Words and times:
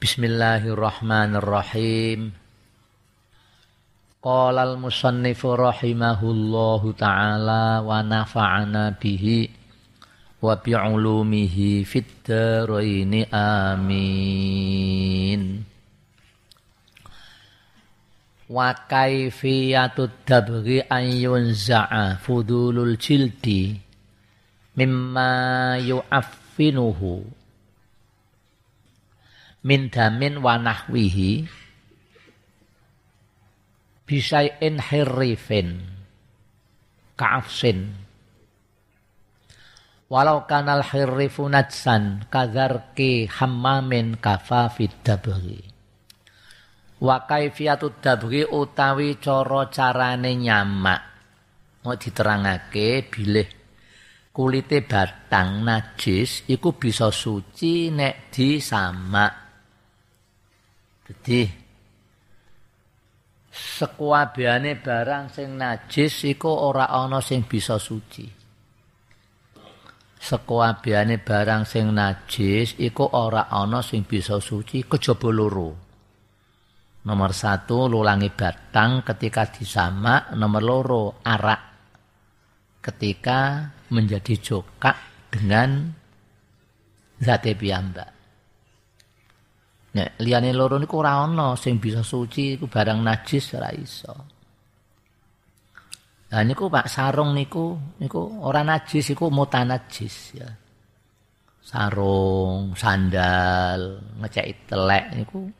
Bismillahirrahmanirrahim. 0.00 2.32
Qala 4.24 4.72
al-musannifu 4.72 5.60
rahimahullahu 5.60 6.96
ta'ala 6.96 7.84
wa 7.84 8.00
nafa'ana 8.00 8.96
bihi 8.96 9.52
wa 10.40 10.56
bi'ulumihi 10.56 11.84
fid 11.84 12.24
amin. 13.28 14.00
Wa 18.48 18.72
kaifiyatu 18.72 20.08
dabghi 20.24 20.80
an 20.88 21.12
yunza'a 21.12 22.16
fudulul 22.24 22.96
jildi 22.96 23.76
mimma 24.80 25.76
yu'affinuhu 25.84 27.36
min 29.60 29.92
damin 29.92 30.40
wa 30.40 30.56
nahwihi 30.56 31.44
bisai'in 34.08 34.80
hirrifin 34.80 35.84
ka'afsin. 37.14 37.92
Walau 40.10 40.42
kanal 40.50 40.82
hirrifu 40.82 41.46
najsan 41.46 42.26
kadharki 42.26 43.30
hammamin 43.30 44.18
kafafid 44.18 44.90
dabri. 45.06 45.62
Wa 46.98 47.30
kaifiyatu 47.30 48.02
dabri 48.02 48.42
utawi 48.42 49.22
cara 49.22 49.70
carane 49.70 50.34
nyamak. 50.34 51.02
Mau 51.86 51.94
diterangake 51.94 53.06
bilih 53.06 53.48
kulite 54.34 54.82
batang 54.84 55.64
najis 55.64 56.44
iku 56.50 56.76
bisa 56.76 57.08
suci 57.08 57.88
nek 57.88 58.28
disamak 58.28 59.39
jadi 61.10 61.42
sekuabiane 63.50 64.78
barang 64.78 65.26
sing 65.26 65.58
najis 65.58 66.22
iku 66.22 66.54
ora 66.54 66.86
ana 66.86 67.18
sing 67.18 67.42
bisa 67.50 67.82
suci. 67.82 68.30
Sekuabiane 70.20 71.18
barang 71.18 71.66
sing 71.66 71.90
najis 71.90 72.78
iku 72.78 73.10
ora 73.10 73.50
ana 73.50 73.82
sing 73.82 74.06
bisa 74.06 74.38
suci 74.38 74.86
kejaba 74.86 75.34
loro. 75.34 75.70
Nomor 77.10 77.34
satu 77.34 77.90
lulangi 77.90 78.30
batang 78.30 79.02
ketika 79.02 79.50
disamak. 79.50 80.30
Nomor 80.38 80.62
loro 80.62 81.04
arak 81.26 81.62
ketika 82.78 83.66
menjadi 83.90 84.38
jokak 84.38 85.26
dengan 85.26 85.90
zate 87.18 87.58
piyambak. 87.58 88.19
Nek 89.90 90.22
liyane 90.22 90.54
loro 90.54 90.78
niku 90.78 91.02
ora 91.02 91.26
ana 91.26 91.58
sing 91.58 91.82
bisa 91.82 92.06
suci 92.06 92.54
iku 92.54 92.70
barang 92.70 93.02
najis 93.02 93.58
ora 93.58 93.74
iso. 93.74 94.14
Lah 96.30 96.46
niku 96.46 96.70
Pak 96.70 96.86
sarung 96.86 97.34
niku 97.34 97.74
niku 97.98 98.38
ora 98.46 98.62
najis 98.62 99.10
iku 99.10 99.34
mutanajis 99.34 100.16
ya. 100.38 100.46
Sarung, 101.60 102.74
sandal, 102.78 103.98
ngecek 104.22 104.70
telek 104.70 105.04
niku 105.18 105.50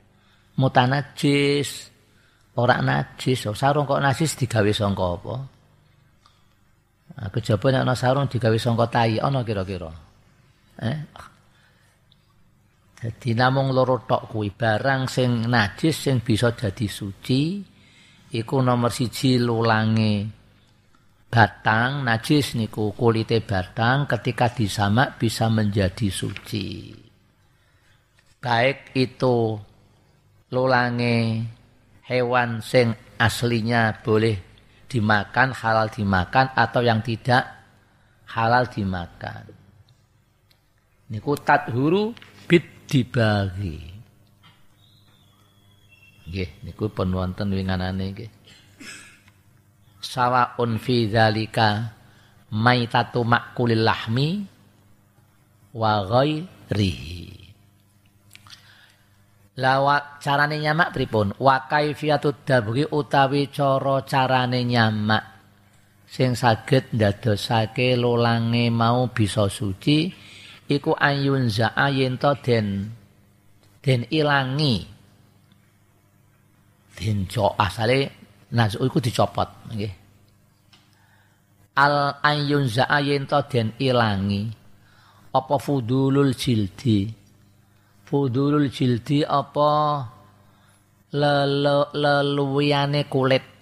mutanajis. 0.58 1.91
Ora 2.55 2.78
najis, 2.83 3.47
sarung 3.55 3.86
kok 3.86 4.03
najis 4.03 4.34
digawe 4.39 4.70
sangka 4.75 5.06
apa? 5.17 5.34
Nah, 7.19 7.28
kejaba 7.34 7.67
nek 7.73 7.83
ana 7.86 7.95
sarung 7.98 8.27
digawe 8.31 8.58
sangka 8.58 8.86
tai 8.91 9.19
ana 9.19 9.42
kira-kira. 9.42 9.91
Eh, 10.83 10.98
Jadi 13.01 13.33
namung 13.33 13.73
loro 13.73 14.05
tok 14.05 14.29
kuwi 14.29 14.53
barang 14.53 15.09
sing 15.09 15.48
najis 15.48 16.05
sing 16.05 16.20
bisa 16.20 16.53
dadi 16.53 16.84
suci 16.84 17.65
iku 18.37 18.61
nomor 18.61 18.92
siji 18.92 19.41
lulange 19.41 20.29
batang 21.33 22.05
najis 22.05 22.61
niku 22.61 22.92
kulite 22.92 23.41
batang 23.41 24.05
ketika 24.05 24.52
disamak 24.52 25.17
bisa 25.17 25.48
menjadi 25.48 26.13
suci. 26.13 26.92
Baik 28.36 28.92
itu 28.92 29.57
lulange 30.53 31.17
hewan 32.05 32.61
sing 32.61 32.92
aslinya 33.17 33.97
boleh 34.05 34.36
dimakan 34.85 35.57
halal 35.57 35.89
dimakan 35.89 36.53
atau 36.53 36.85
yang 36.85 37.01
tidak 37.01 37.48
halal 38.29 38.69
dimakan. 38.69 39.48
Niku 41.08 41.33
tathuru 41.41 42.13
bid 42.45 42.80
dibagi. 42.90 43.78
Nggih, 46.27 46.51
niku 46.67 46.90
pun 46.90 47.14
wonten 47.14 47.55
winganane 47.55 48.05
nggih. 48.11 48.30
Sawaun 50.02 50.83
fi 50.83 51.06
dzalika 51.06 51.95
maitatu 52.50 53.23
makulil 53.23 53.86
lahmi 53.86 54.42
wa 55.79 56.02
ghairihi. 56.02 57.23
Lawa 59.61 60.18
carane 60.18 60.56
nyamak 60.58 60.90
pripun? 60.90 61.36
Wa 61.39 61.70
kaifiyatu 61.70 62.42
dabri 62.42 62.83
utawi 62.90 63.52
cara 63.52 64.02
carane 64.02 64.67
nyamak 64.67 65.24
sing 66.11 66.34
saged 66.34 66.90
ndadosake 66.90 67.95
lolange 67.95 68.67
mau 68.74 69.06
bisa 69.14 69.46
suci 69.46 70.11
iku 70.70 70.95
ayun 70.95 71.51
za'a 71.51 71.91
yento 71.91 72.31
den 72.39 72.86
den 73.83 74.07
ilangi. 74.07 74.86
Den 76.95 77.27
co 77.27 77.58
asale 77.58 78.14
nazu 78.55 78.79
iku 78.86 79.03
dicopot 79.03 79.51
nggih. 79.75 79.95
Al 81.75 82.23
ayun 82.23 82.70
za'a 82.70 83.03
yento 83.03 83.42
den 83.51 83.75
ilangi. 83.83 84.47
Apa 85.35 85.59
fudulul 85.59 86.35
jildi? 86.35 87.11
Fudulul 88.07 88.70
jildi 88.70 89.23
apa 89.27 90.03
leluwiane 91.95 93.07
kulit 93.11 93.60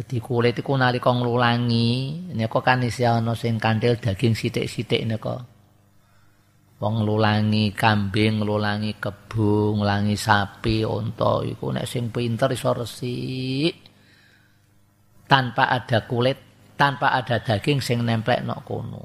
Jadi 0.00 0.16
kulit 0.16 0.56
iku 0.56 0.80
nalika 0.80 1.12
nglulangi, 1.12 2.16
nika 2.32 2.58
kan 2.64 2.80
isih 2.80 3.20
ana 3.20 3.36
sing 3.36 3.60
kanthil 3.60 4.00
daging 4.00 4.32
sithik-sithik 4.32 5.04
nika. 5.04 5.44
Wong 6.80 7.04
nglulangi 7.04 7.76
kambing, 7.76 8.40
nglulangi 8.40 8.96
kebu, 8.96 9.76
nglulangi 9.76 10.16
sapi, 10.16 10.88
unta 10.88 11.44
iku 11.44 11.76
nek 11.76 11.84
sing 11.84 12.08
pinter 12.08 12.48
iso 12.48 12.72
resik. 12.72 13.76
Tanpa 15.28 15.68
ada 15.68 16.08
kulit, 16.08 16.72
tanpa 16.80 17.12
ada 17.12 17.44
daging 17.44 17.84
sing 17.84 18.00
nemplek 18.00 18.40
nok 18.40 18.60
kono. 18.64 19.04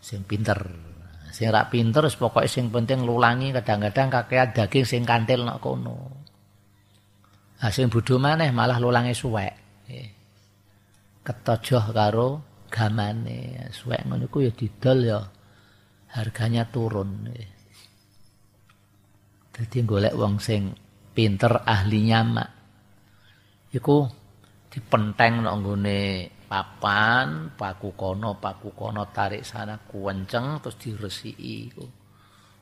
Sing 0.00 0.24
pinter. 0.24 0.56
Sing 1.36 1.52
ra 1.52 1.68
pinter 1.68 2.08
pokoke 2.16 2.48
sing 2.48 2.72
penting 2.72 3.04
nglulangi 3.04 3.52
kadang-kadang 3.52 4.08
kakean 4.08 4.56
daging 4.56 4.88
sing 4.88 5.04
kanthil 5.04 5.44
nok 5.44 5.60
kono. 5.60 6.21
Sing 7.70 7.86
bodho 7.86 8.18
maneh 8.18 8.50
malah 8.50 8.82
lulange 8.82 9.14
suwek. 9.14 9.54
Ketojoh 11.22 11.94
karo 11.94 12.28
gamane. 12.66 13.70
Suwek 13.70 14.02
ngono 14.02 14.26
iku 14.26 14.42
ya 14.42 14.50
didol 14.50 14.98
ya 15.06 15.20
harganya 16.18 16.66
turun. 16.66 17.30
Dadi 19.52 19.78
golek 19.86 20.16
wong 20.18 20.42
sing 20.42 20.74
pinter 21.14 21.62
ahli 21.62 22.10
nyamak. 22.10 22.50
Iku 23.70 24.10
dipenteng 24.66 25.46
nang 25.46 25.62
nggone 25.62 26.26
papan, 26.50 27.54
paku 27.54 27.94
kono, 27.94 28.42
paku 28.42 28.74
kono 28.74 29.06
tarik 29.14 29.46
sana 29.46 29.78
kuwenceng 29.78 30.58
terus 30.58 30.76
diresiki 30.82 31.70
iku. 31.70 31.86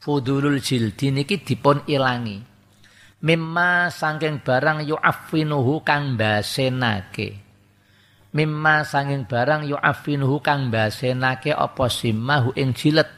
Fudulul 0.03 0.61
jildi 0.61 1.09
niki 1.15 1.41
dipun 1.41 1.89
ilangi. 1.89 2.50
Mimma 3.21 3.93
sangking 3.93 4.41
barang 4.41 4.85
yu'affinuhu 4.89 5.85
kang 5.85 6.17
basenake 6.17 7.51
mimma 8.35 8.87
sangking 8.87 9.27
barang 9.27 9.67
yu'affinuhu 9.67 10.39
kang 10.43 10.71
basenake 10.71 11.51
apa 11.55 11.87
simmahu 11.91 12.55
ing 12.55 12.75
jilet. 12.75 13.11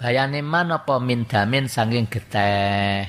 Bayane 0.00 0.40
man 0.40 0.72
apa 0.72 0.96
min 0.96 1.28
damin 1.28 1.68
sangking 1.68 2.08
geteh. 2.08 3.04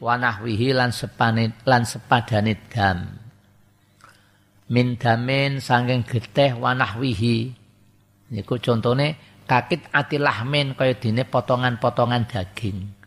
Wanahwihi 0.00 0.72
lan 0.72 0.92
sepane 0.92 1.60
lan 1.64 1.84
sepadane 1.84 2.56
dam. 2.68 3.08
Min 4.68 4.96
damin 5.00 5.60
sangking 5.60 6.04
geteh 6.04 6.56
wanahwihi. 6.56 7.38
Niku 8.36 8.60
contone 8.60 9.16
kakit 9.48 9.88
atilahmin 9.90 10.76
kaya 10.76 10.94
dene 10.96 11.26
potongan-potongan 11.26 12.28
daging 12.30 12.99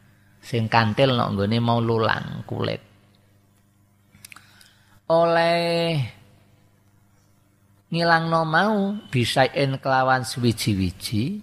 sing 0.44 0.68
kantil 0.68 1.16
nok 1.16 1.40
nggone 1.40 1.58
mau 1.64 1.80
lulang 1.80 2.44
kulit. 2.44 2.82
Oleh 5.08 6.04
ngilangno 7.88 8.42
mau 8.44 8.76
bisain 9.08 9.80
kelawan 9.80 10.28
suwiji-wiji 10.28 11.40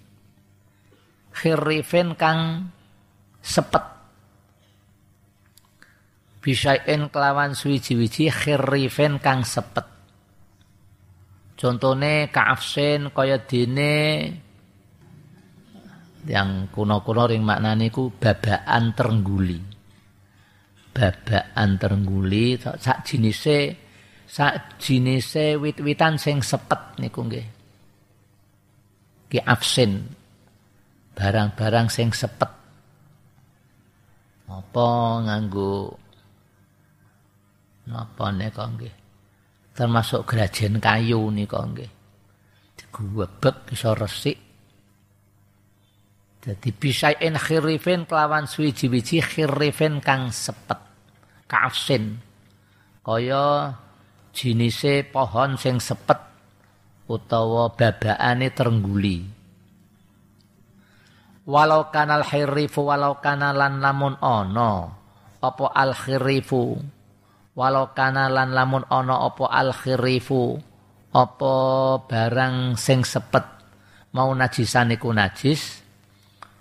khirifin 1.30 2.18
kang 2.18 2.68
sepet 3.38 3.84
bisain 6.42 7.06
kelawan 7.08 7.54
suwiji-wiji 7.54 8.34
khirifin 8.34 9.22
kang 9.22 9.46
sepet 9.46 9.86
contone 11.54 12.34
kaafsin 12.34 13.14
kaya 13.14 13.38
dene 13.46 13.94
yang 16.28 16.68
kuno-kuno 16.68 17.24
ring 17.28 17.44
maknane 17.44 17.88
ku 17.88 18.12
babaan 18.12 18.92
terengguli 18.92 19.80
babaan 20.90 21.78
terengguli 21.78 22.58
sak 22.58 23.06
jinise 23.06 23.78
sak 24.26 24.78
jinise 24.78 25.58
wit-witan 25.58 26.18
sing 26.18 26.38
sepet 26.42 26.98
niku 27.02 27.26
nggih. 27.26 27.46
Ki 29.30 29.38
afsin 29.42 30.02
barang-barang 31.14 31.86
sing 31.90 32.10
sepet. 32.10 32.50
Apa 34.50 34.88
nganggo 35.26 35.94
napa 37.90 38.34
nika 38.34 38.66
nggih? 38.66 38.94
Termasuk 39.74 40.26
grajen 40.26 40.82
kayu 40.82 41.30
nika 41.30 41.62
nggih. 41.62 41.90
Diguwebek 42.78 43.70
iso 43.74 43.94
resik 43.94 44.38
jadi 46.40 46.70
bisain 46.72 47.36
khirifin 47.36 48.08
kelawan 48.08 48.48
suwiji-wiji 48.48 49.20
khirifin 49.20 50.00
kang 50.00 50.32
sepet 50.32 50.80
kaafsin 51.44 52.16
kaya 53.04 53.76
jinise 54.32 55.04
pohon 55.04 55.60
sing 55.60 55.76
sepet 55.82 56.30
utawa 57.10 57.74
babaane 57.74 58.48
terengguli. 58.54 59.26
Walau 61.50 61.90
kanal 61.90 62.22
khirifu 62.22 62.86
walau 62.86 63.18
kana 63.18 63.50
lan 63.50 63.82
lamun 63.82 64.14
ana 64.22 64.94
apa 65.42 65.66
al 65.74 65.90
khirifu? 65.96 66.78
Walau 67.58 67.90
kana 67.90 68.30
lan 68.30 68.54
lamun 68.54 68.86
ana 68.86 69.26
apa 69.26 69.50
al 69.50 69.74
khirifu? 69.74 70.62
Apa 71.10 71.54
barang 72.06 72.78
sing 72.78 73.02
sepet? 73.02 73.42
Mau 74.14 74.30
najisan 74.30 74.94
iku 74.94 75.10
najis 75.10 75.79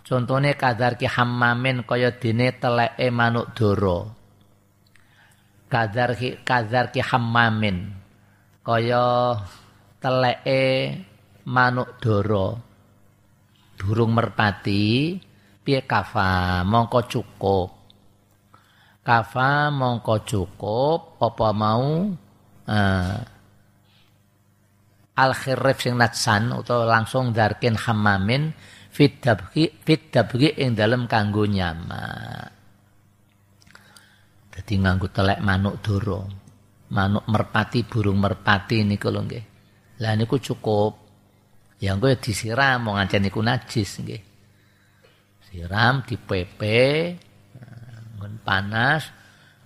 contohnya 0.10 0.58
kadar 0.58 0.98
ki 0.98 1.06
hammamin 1.06 1.86
kaya 1.86 2.10
dene 2.18 2.58
teleke 2.58 3.14
manuk 3.14 3.54
doro. 3.54 4.10
Kadar 5.70 6.18
ki 6.18 6.42
kadar 6.42 6.90
ki 6.90 7.06
hammamin 7.06 7.94
kaya 8.66 9.38
teleke 10.02 10.98
manuk 11.46 12.02
doro. 12.02 12.58
Burung 13.78 14.18
merpati 14.18 15.16
piye 15.62 15.86
kafa? 15.86 16.66
Mongko 16.66 17.00
cukup. 17.06 17.70
Kafa 19.06 19.70
mongko 19.70 20.26
cukup 20.26 21.22
apa 21.22 21.48
mau? 21.54 22.12
Uh, 22.70 23.18
al 25.20 25.32
khirif 25.36 25.84
sing 25.84 26.00
natsan 26.00 26.56
utawa 26.56 26.88
langsung 26.88 27.36
darkin 27.36 27.76
hammamin 27.76 28.56
fit 29.00 29.24
dabki 29.24 29.80
fit 29.80 30.12
dabki 30.12 30.60
ing 30.60 30.76
dalem 30.76 31.08
kanggo 31.08 31.48
nyamak 31.48 32.60
Jadi 34.60 34.76
nganggo 34.76 35.08
telek 35.08 35.40
manuk 35.40 35.80
doro. 35.80 36.28
Manuk 36.92 37.24
merpati, 37.32 37.88
burung 37.88 38.20
merpati 38.20 38.84
niku 38.84 39.08
lho 39.08 39.24
nggih. 39.24 39.46
Lah 40.04 40.20
niku 40.20 40.36
cukup. 40.36 41.00
Ya 41.80 41.96
engko 41.96 42.12
disiram 42.20 42.84
mau 42.84 43.00
ngancen 43.00 43.24
niku 43.24 43.40
najis 43.40 44.04
nggih. 44.04 44.22
Siram 45.48 46.04
dipepe 46.04 47.16
ngon 48.20 48.44
panas 48.44 49.08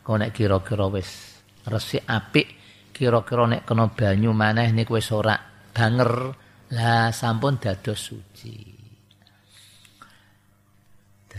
kok 0.05 0.13
nek 0.13 0.29
kira-kira 0.29 0.85
wis 0.93 1.41
resik 1.65 2.05
apik 2.05 2.47
kira-kira 2.93 3.49
nek 3.49 3.65
kena 3.65 3.89
banyu 3.89 4.29
maneh 4.29 4.69
niku 4.69 5.01
wis 5.01 5.09
ora 5.09 5.33
banger 5.73 6.37
lah 6.69 7.09
sampun 7.09 7.57
dados 7.57 7.97
suci. 7.97 8.72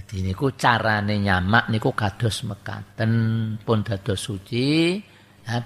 Jadi 0.05 0.21
niku 0.21 0.53
carane 0.53 1.17
nyamak 1.17 1.73
niku 1.73 1.97
kados 1.97 2.45
mekaten 2.45 3.13
pun 3.65 3.81
dados 3.81 4.21
suci. 4.21 5.01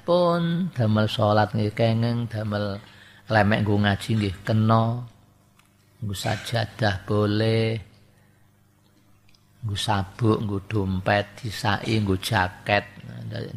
Pun 0.07 0.71
damel 0.71 1.11
salat 1.11 1.51
nggih 1.51 1.75
kenging 1.75 2.31
damel 2.31 2.79
lemek 3.27 3.67
nggo 3.67 3.75
ngaji 3.83 4.11
nggih 4.15 4.37
kena. 4.47 5.03
Nggo 5.99 6.15
sajadah 6.15 7.03
boleh. 7.03 7.71
Nggo 9.67 9.75
sabuk, 9.75 10.39
nggo 10.39 10.59
dompet, 10.71 11.43
disai, 11.43 11.99
nggo 11.99 12.15
jaket. 12.23 12.85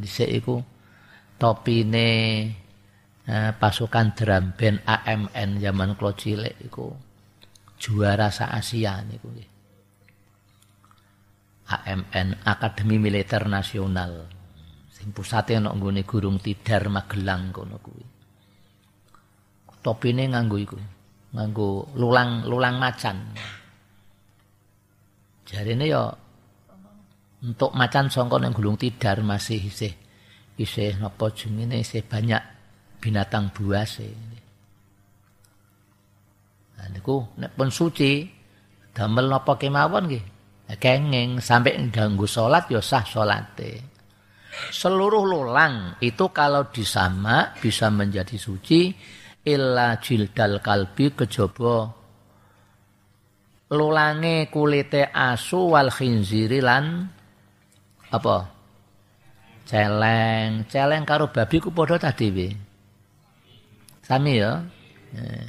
Dhisik 0.02 0.30
iku 0.34 0.58
topine 1.38 2.10
eh, 3.30 3.52
pasukan 3.54 4.18
drum 4.18 4.58
band 4.58 4.82
AMN 4.82 5.62
zaman 5.62 5.94
kula 5.94 6.18
cilik 6.18 6.58
iku 6.66 6.90
juara 7.78 8.34
sa 8.34 8.50
Asia 8.50 8.98
niku 9.06 9.30
nggih. 9.30 9.51
AMN 11.72 12.44
Akademi 12.44 13.00
Militer 13.00 13.48
Nasional 13.48 14.28
sing 14.92 15.16
pusate 15.16 15.56
ana 15.56 15.72
nggone 15.72 16.04
Gurung 16.04 16.38
Tidar 16.38 16.86
Magelang 16.92 17.50
kono 17.50 17.80
kuwi. 17.80 18.06
Topine 19.82 20.30
nganggo 20.30 20.62
iku, 20.62 20.78
nganggo 21.34 21.98
lulang 21.98 22.46
lulang 22.46 22.78
macan. 22.78 23.18
Jarine 25.42 25.90
ya 25.90 26.06
untuk 27.42 27.74
macan 27.74 28.14
songko 28.14 28.38
nang 28.38 28.54
Gulung 28.54 28.78
Tidar 28.78 29.26
masih 29.26 29.58
isih 29.58 29.94
isih 30.62 31.02
napa 31.02 31.34
jenenge 31.34 31.82
isih 31.82 32.06
banyak 32.06 32.44
binatang 33.02 33.50
buas 33.50 33.98
e. 33.98 34.14
Nah 36.78 36.88
niku 36.94 37.26
nek 37.42 37.58
pun 37.58 37.74
suci 37.74 38.30
damel 38.94 39.26
napa 39.34 39.58
kemawon 39.58 40.06
nggih 40.06 40.26
kenging. 40.78 41.42
Sampai 41.42 41.80
ganggu 41.90 42.30
sholat 42.30 42.70
ya 42.70 42.80
sah. 42.80 43.04
Seluruh 44.72 45.24
lulang 45.24 45.96
itu 46.04 46.30
kalau 46.30 46.70
disama 46.70 47.56
bisa 47.58 47.90
menjadi 47.90 48.38
suci. 48.38 48.94
Illa 49.42 49.98
jildal 49.98 50.62
kalbi 50.62 51.18
kejaba. 51.18 51.90
Lulange 53.72 54.52
kulite 54.52 55.10
asu 55.10 55.74
wal 55.74 55.90
khinziri 55.90 56.60
lan 56.62 57.08
apa? 58.12 58.38
Celeng. 59.66 60.68
Celeng 60.68 61.04
karo 61.08 61.32
babi 61.32 61.58
ku 61.58 61.72
padha 61.72 61.98
tadi 61.98 62.28
we 62.30 62.50
sami 64.12 64.44
ya? 64.44 64.60
Eh. 65.16 65.48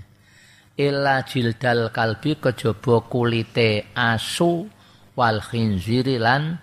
illa 0.78 1.26
jildal 1.26 1.90
kalbi 1.90 2.38
kejaba 2.38 3.02
kulite 3.10 3.90
asu 3.90 4.70
wal 5.16 5.38
khinziri 5.40 6.16
lan 6.16 6.56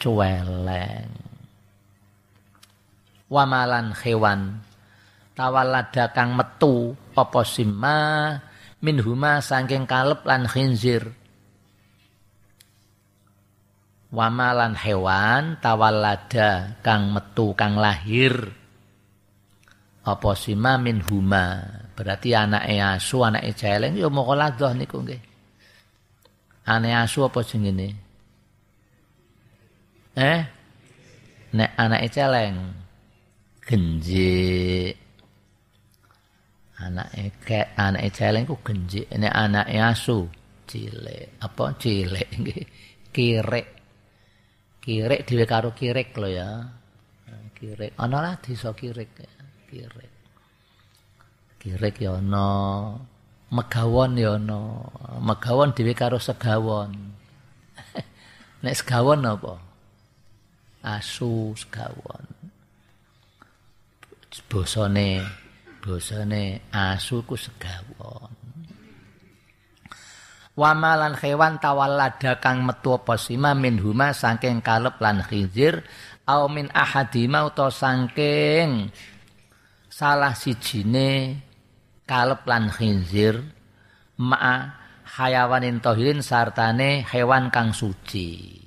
cuweleng. 0.00 1.10
Wamalan 3.26 3.90
hewan 4.06 4.62
tawalada 5.34 6.14
kang 6.14 6.38
metu 6.38 6.94
apa 7.18 7.42
simma 7.42 8.38
minhuma 8.78 9.42
saking 9.42 9.88
kalep 9.88 10.22
lan 10.22 10.46
khinzir. 10.46 11.10
Wamalan 14.14 14.78
hewan 14.78 15.58
tawalada 15.58 16.78
kang 16.80 17.10
metu 17.10 17.52
kang 17.58 17.74
lahir. 17.74 18.54
Apa 20.06 20.38
sima 20.38 20.78
minhuma? 20.78 21.66
Berarti 21.98 22.30
anak 22.30 22.70
asu 22.70 23.26
anake 23.26 23.50
celeng 23.58 23.98
ya 23.98 24.06
moko 24.06 24.38
ladoh 24.38 24.70
niku 24.70 25.02
nggih 25.02 25.35
Ane 26.66 26.90
asu 26.98 27.22
apa 27.22 27.46
jenenge? 27.46 27.94
Eh? 30.18 30.40
Nek 31.54 31.70
anake 31.78 32.08
celeng. 32.10 32.56
Genji. 33.62 34.90
Anake 36.82 37.22
kek 37.38 37.66
anake 37.78 38.10
celeng 38.10 38.44
ku 38.50 38.58
genji. 38.66 39.06
Nek 39.14 39.30
anake 39.30 39.78
asu 39.78 40.26
cilik. 40.66 41.38
Apa 41.38 41.64
nggih? 41.78 42.62
Kirek. 43.14 43.66
Kirek 44.82 45.20
dhewe 45.22 45.44
karo 45.46 45.70
kirek 45.70 46.18
lho 46.18 46.28
ya. 46.34 46.50
Kirek. 47.54 47.94
Ana 47.94 48.18
lah 48.26 48.34
desa 48.42 48.74
kirek. 48.74 49.14
Kirek. 49.70 50.12
Kirek 51.62 51.94
ya 52.02 52.18
ana. 52.18 52.50
Megawon 53.52 54.18
ya 54.18 54.34
ana 54.34 54.58
megawon 55.22 55.70
dhewe 55.76 55.94
karo 55.94 56.18
segawon. 56.18 56.90
Nek 58.62 58.74
segawon 58.74 59.26
apa? 59.26 59.54
Asu 60.82 61.54
segawon. 61.54 62.24
Bosone 64.46 65.24
bosone 65.80 66.66
asu 66.74 67.22
ku 67.22 67.38
segawon. 67.38 68.34
Wamalan 70.56 71.14
hewan 71.20 71.60
tawallada 71.60 72.40
kang 72.40 72.64
metu 72.64 72.96
apa 72.96 73.20
sima 73.20 73.52
min 73.52 73.76
huma 73.76 74.16
saking 74.16 74.64
kalep 74.64 74.96
lan 75.04 75.20
khinzir 75.20 75.84
au 76.24 76.48
min 76.48 76.72
ahadima 76.72 77.44
utawa 77.44 77.68
saking 77.68 78.88
salah 79.92 80.32
sijine 80.32 81.44
kalep 82.06 82.46
lan 82.46 82.70
khinzir 82.70 83.42
ma 84.22 84.72
hayawanin 85.18 85.82
tohirin 85.82 86.22
sartane 86.22 87.04
hewan 87.04 87.50
kang 87.50 87.74
suci. 87.74 88.62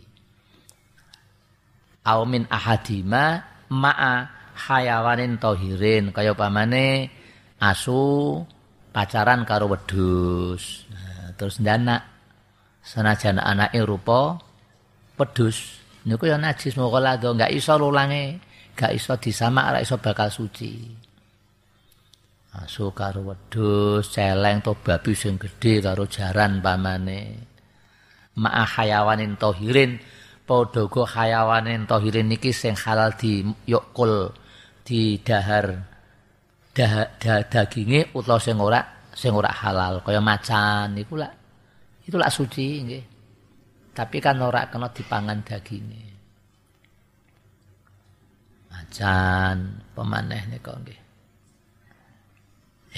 Au 2.06 2.28
min 2.28 2.46
ahadima 2.52 3.44
ma 3.72 3.94
hayawanin 4.54 5.40
tohirin. 5.40 6.12
Kaya 6.12 6.36
pamane 6.36 7.10
asu 7.64 8.40
pacaran 8.92 9.48
karo 9.48 9.72
wedhus. 9.72 10.86
Terus 11.40 11.56
dana 11.64 12.20
senajan 12.84 13.40
anake 13.40 13.80
rupa 13.86 14.40
pedus 15.14 15.84
niku 16.08 16.26
ya 16.32 16.40
najis 16.40 16.74
moko 16.80 16.98
lado 16.98 17.36
enggak 17.36 17.52
iso 17.52 17.76
lulange 17.76 18.40
enggak 18.74 18.92
iso 18.96 19.14
disamak 19.20 19.76
ora 19.76 19.80
iso 19.84 20.00
bakal 20.00 20.32
suci 20.32 20.74
asu 22.50 22.90
karo 22.98 23.22
wedhus 23.30 24.10
celeng 24.10 24.66
to 24.66 24.74
babi 24.74 25.14
sing 25.14 25.38
gedhe 25.38 25.86
karo 25.86 26.10
jaran 26.10 26.64
pamane 26.66 27.46
ma'a 28.42 28.66
hayawanin 28.66 29.38
tohirin 29.38 30.02
padha 30.50 30.90
go 30.90 31.06
hayawanin 31.06 31.86
tohirin 31.86 32.26
niki 32.26 32.50
sing 32.50 32.74
halal 32.74 33.14
di 33.14 33.46
yukul 33.70 34.34
di 34.82 35.22
dahar 35.22 35.86
dah, 36.74 36.94
dah, 37.22 37.46
daginge 37.46 38.10
utawa 38.18 38.42
sing 38.42 38.58
ora 38.58 38.82
sing 39.14 39.30
ora 39.36 39.54
halal 39.54 40.02
kaya 40.02 40.18
macan 40.18 40.98
iku 40.98 41.22
lak 41.22 41.40
itu 42.10 42.18
lak 42.18 42.34
suci 42.34 42.68
nggih. 42.90 43.06
Tapi 43.94 44.18
kan 44.18 44.42
ora 44.42 44.66
kena 44.66 44.90
dipangan 44.90 45.46
daginge. 45.46 46.10
Macan 48.74 49.86
pemaneh 49.94 50.42
nika 50.50 50.74
nggih. 50.74 50.98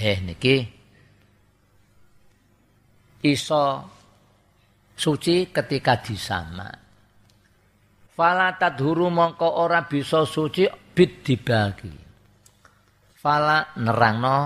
Eh 0.01 0.17
niki 0.17 0.57
iso 3.21 3.63
suci 4.97 5.53
ketika 5.53 6.01
disama. 6.01 6.65
Fala 8.17 8.57
tadhuru 8.57 9.13
mongko 9.13 9.61
ora 9.61 9.85
bisa 9.85 10.25
suci 10.25 10.65
bid 10.65 11.21
dibagi. 11.21 11.93
Fala 13.13 13.77
nerangno 13.77 14.37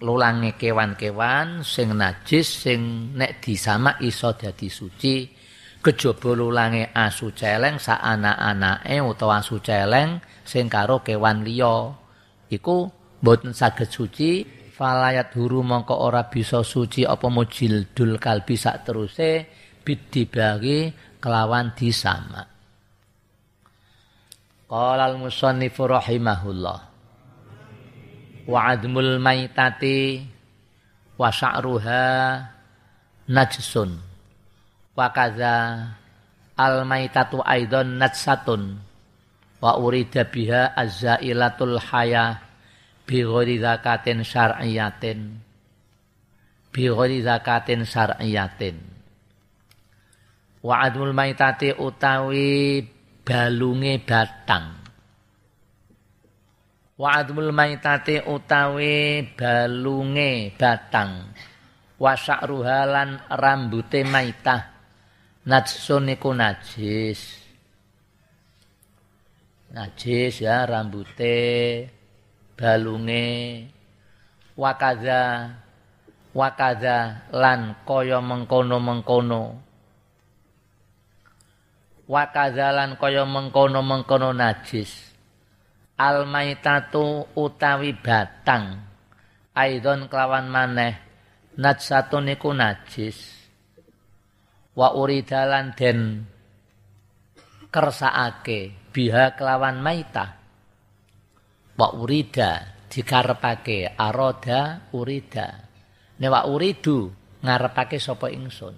lulange 0.00 0.56
kewan-kewan 0.56 1.60
sing 1.60 1.92
najis 1.92 2.48
sing 2.64 3.12
nek 3.12 3.44
disama 3.44 4.00
iso 4.00 4.32
dadi 4.32 4.72
suci 4.72 5.28
kejaba 5.84 6.32
lulange 6.32 6.88
asu 6.96 7.36
celeng 7.36 7.76
sak 7.76 8.00
anak-anake 8.00 8.96
utawa 9.04 9.44
asu 9.44 9.60
celeng 9.60 10.20
sing 10.40 10.72
karo 10.72 11.04
kewan 11.04 11.44
liya 11.44 11.92
iku 12.48 12.88
boten 13.20 13.56
saged 13.56 13.88
suci 13.88 14.55
falayat 14.76 15.32
huru 15.32 15.64
mongko 15.64 15.96
ora 15.96 16.28
bisa 16.28 16.60
suci 16.60 17.08
apa 17.08 17.32
mujildul 17.32 18.20
kalbi 18.20 18.60
sak 18.60 18.84
teruse 18.84 19.48
bidibagi 19.80 20.92
kelawan 21.16 21.72
disama. 21.72 22.44
Qala 24.68 25.08
al-musannifu 25.08 25.88
rahimahullah. 25.88 26.78
Wa 28.46 28.58
admul 28.76 29.16
maitati 29.16 30.20
wa 31.16 31.32
sya'ruha 31.32 32.04
najsun. 33.32 33.96
Wa 34.92 35.06
kaza 35.08 35.88
al 36.58 36.84
maitatu 36.84 37.40
aidon 37.40 37.96
najsatun. 37.96 38.76
Wa 39.56 39.80
urida 39.80 40.28
biha 40.28 40.76
azzailatul 40.76 41.80
haya 41.80 42.45
bi 43.06 43.22
ghairi 43.22 43.62
zakatin 43.62 44.26
syar'iyatin. 44.26 45.38
Bi 46.74 46.84
ghairi 46.90 47.22
zakatin 47.22 47.86
syar'iyatin. 47.86 48.76
Wa 50.66 50.82
admul 50.82 51.14
maitati 51.14 51.70
utawi 51.70 52.82
balunge 53.22 54.02
batang. 54.02 54.82
Wa 56.98 57.22
admul 57.22 57.54
maitati 57.54 58.18
utawi 58.26 59.22
balunge 59.38 60.50
batang. 60.58 61.30
Wa 62.02 62.12
sya'ruhalan 62.18 63.30
rambute 63.30 64.02
maitah. 64.02 64.74
Najsun 65.46 66.18
iku 66.18 66.34
najis. 66.34 67.46
Najis 69.70 70.42
ya 70.42 70.66
rambute 70.66 71.38
balunge 72.56 73.68
wakaza 74.56 75.52
wakaza 76.32 77.28
lan 77.32 77.80
kaya 77.84 78.20
mengkono-mengkono. 78.20 79.60
Wakaza 82.08 82.72
lan 82.72 82.96
kaya 83.00 83.24
mengkono-mengkono 83.28 84.32
najis. 84.32 84.92
Al 85.96 86.28
maitatu 86.28 87.24
utawi 87.36 87.96
batang. 87.96 88.84
Aidon 89.56 90.12
kelawan 90.12 90.52
maneh 90.52 91.00
najsatun 91.56 92.28
niku 92.28 92.52
najis. 92.52 93.16
Wa 94.76 94.92
uridalan 94.92 95.72
den 95.72 96.28
kersakake 97.72 98.76
biha 98.92 99.32
kelawan 99.32 99.80
maita 99.80 100.35
wa 101.76 101.92
urida 101.92 102.76
dikarepake 102.88 103.96
aroda 103.96 104.88
urida. 104.96 105.48
Ne 106.16 106.26
wa 106.32 106.48
uridu 106.48 107.12
ngarepake 107.44 108.00
sapa 108.00 108.32
ingsun. 108.32 108.74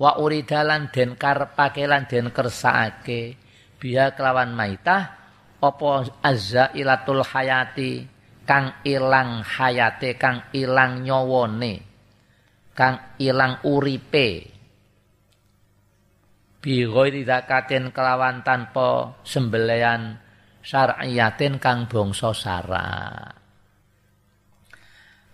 Wa 0.00 0.18
uridalan 0.18 0.90
den 0.90 1.14
karepake 1.14 1.86
lan 1.86 2.10
den 2.10 2.34
kersakake 2.34 3.38
biha 3.78 4.16
kelawan 4.18 4.56
maitah 4.56 5.16
apa 5.60 5.92
ilatul 6.74 7.22
hayati 7.22 8.08
kang 8.48 8.80
ilang 8.82 9.44
hayate 9.44 10.16
kang 10.16 10.50
ilang 10.56 11.04
nyawane 11.04 11.74
kang 12.74 13.14
ilang 13.20 13.60
uripe. 13.62 14.28
Bi 16.60 16.84
ghairi 16.84 17.24
zakatin 17.24 17.88
kelawan 17.92 18.44
tanpa 18.44 19.20
sembelian 19.24 20.16
syar'iyatin 20.60 21.60
kang 21.60 21.88
bangsa 21.88 22.30
sara 22.36 22.88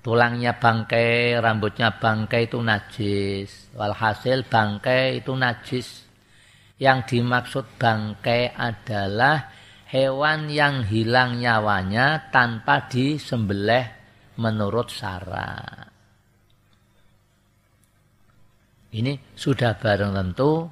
tulangnya 0.06 0.54
bangkai 0.54 1.34
rambutnya 1.42 1.98
bangkai 1.98 2.46
itu 2.46 2.62
najis. 2.62 3.74
Walhasil 3.74 4.46
bangkai 4.46 5.18
itu 5.18 5.34
najis. 5.34 6.06
Yang 6.78 6.98
dimaksud 7.10 7.66
bangkai 7.74 8.54
adalah 8.54 9.50
hewan 9.90 10.46
yang 10.46 10.86
hilang 10.86 11.42
nyawanya 11.42 12.30
tanpa 12.30 12.86
disembelih 12.86 13.82
menurut 14.38 14.94
syarat. 14.94 15.90
Ini 18.94 19.34
sudah 19.34 19.74
bareng 19.74 20.14
tentu 20.14 20.70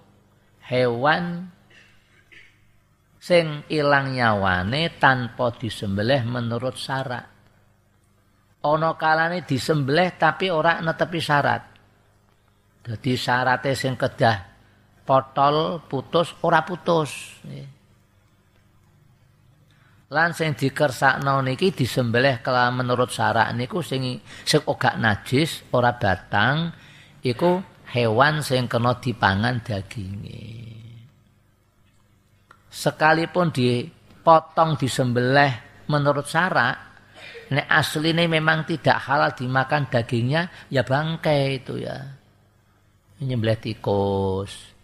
hewan 0.70 1.50
sing 3.24 3.64
ilang 3.72 4.12
nyawane 4.12 5.00
tanpa 5.00 5.56
disembelih 5.56 6.28
menurut 6.28 6.76
syarat. 6.76 7.24
Ono 8.68 8.90
kalane 9.00 9.48
disembelih 9.48 10.12
tapi 10.20 10.52
ora 10.52 10.84
netepi 10.84 11.20
syarat. 11.24 11.62
Jadi 12.84 13.12
syaratnya 13.16 13.72
sing 13.72 13.96
kedah 13.96 14.36
potol 15.08 15.80
putus 15.88 16.36
ora 16.44 16.64
putus 16.64 17.40
lan 20.12 20.30
sing 20.36 20.56
dikersakno 20.56 21.44
niki 21.44 21.72
disembelih 21.72 22.40
kala 22.44 22.72
menurut 22.72 23.12
syarak 23.12 23.52
niku 23.56 23.84
sing 23.84 24.20
sing 24.44 24.60
najis 25.00 25.64
ora 25.76 25.96
batang 25.96 26.72
iku 27.20 27.60
hewan 27.92 28.40
sing 28.40 28.64
kena 28.64 28.96
dipangan 28.96 29.60
daginge 29.60 30.73
sekalipun 32.74 33.54
dipotong 33.54 34.74
disembelih 34.74 35.86
menurut 35.86 36.26
syarak 36.26 36.74
nek 37.54 37.70
asline 37.70 38.26
memang 38.26 38.66
tidak 38.66 38.98
halal 38.98 39.30
dimakan 39.30 39.86
dagingnya 39.86 40.50
ya 40.66 40.82
bangkai 40.82 41.62
itu 41.62 41.78
ya 41.78 41.94
nyembelih 43.22 43.62
tikus 43.62 44.74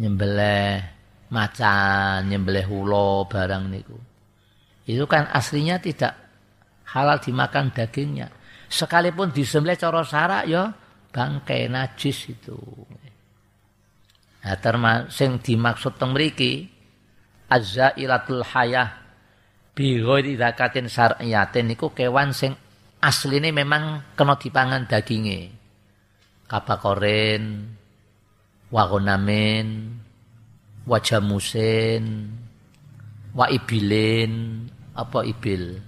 nyembelih 0.00 0.94
macan, 1.34 2.30
nyembelih 2.30 2.66
ulo 2.70 3.26
barang 3.26 3.64
niku. 3.66 3.98
Itu 4.86 5.10
kan 5.10 5.26
aslinya 5.34 5.82
tidak 5.82 6.14
halal 6.94 7.18
dimakan 7.18 7.74
dagingnya. 7.74 8.30
sekalipun 8.64 9.30
disembelih 9.30 9.78
cara 9.78 10.02
syarak 10.02 10.50
ya 10.50 10.66
bangkai 11.14 11.70
najis 11.70 12.26
itu. 12.26 12.58
Nah, 14.44 14.60
termasuk 14.60 15.40
dimaksud 15.40 15.96
teng 15.96 16.12
mriki 16.12 16.68
azzailatul 17.48 18.44
hayah 18.44 19.00
bi 19.72 19.96
ghairi 20.04 20.36
syar'iyatin 20.84 21.72
niku 21.72 21.96
kewan 21.96 22.36
sing 22.36 22.52
asline 23.00 23.48
memang 23.56 24.12
kena 24.12 24.36
dipangan 24.36 24.84
daginge. 24.84 25.48
Kabakoren, 26.44 27.72
wagonamen, 28.68 29.96
wajamusin, 30.84 32.04
waibilin, 33.32 34.32
apa 34.92 35.24
ibil? 35.24 35.80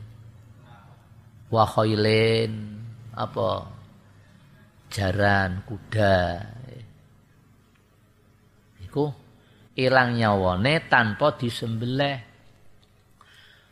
Wakhoilin, 1.52 2.52
apa 3.14 3.70
jaran 4.90 5.62
kuda 5.68 6.16
iku 8.96 9.12
ilang 9.76 10.16
nyawane 10.16 10.88
tanpa 10.88 11.36
disembelih. 11.36 12.16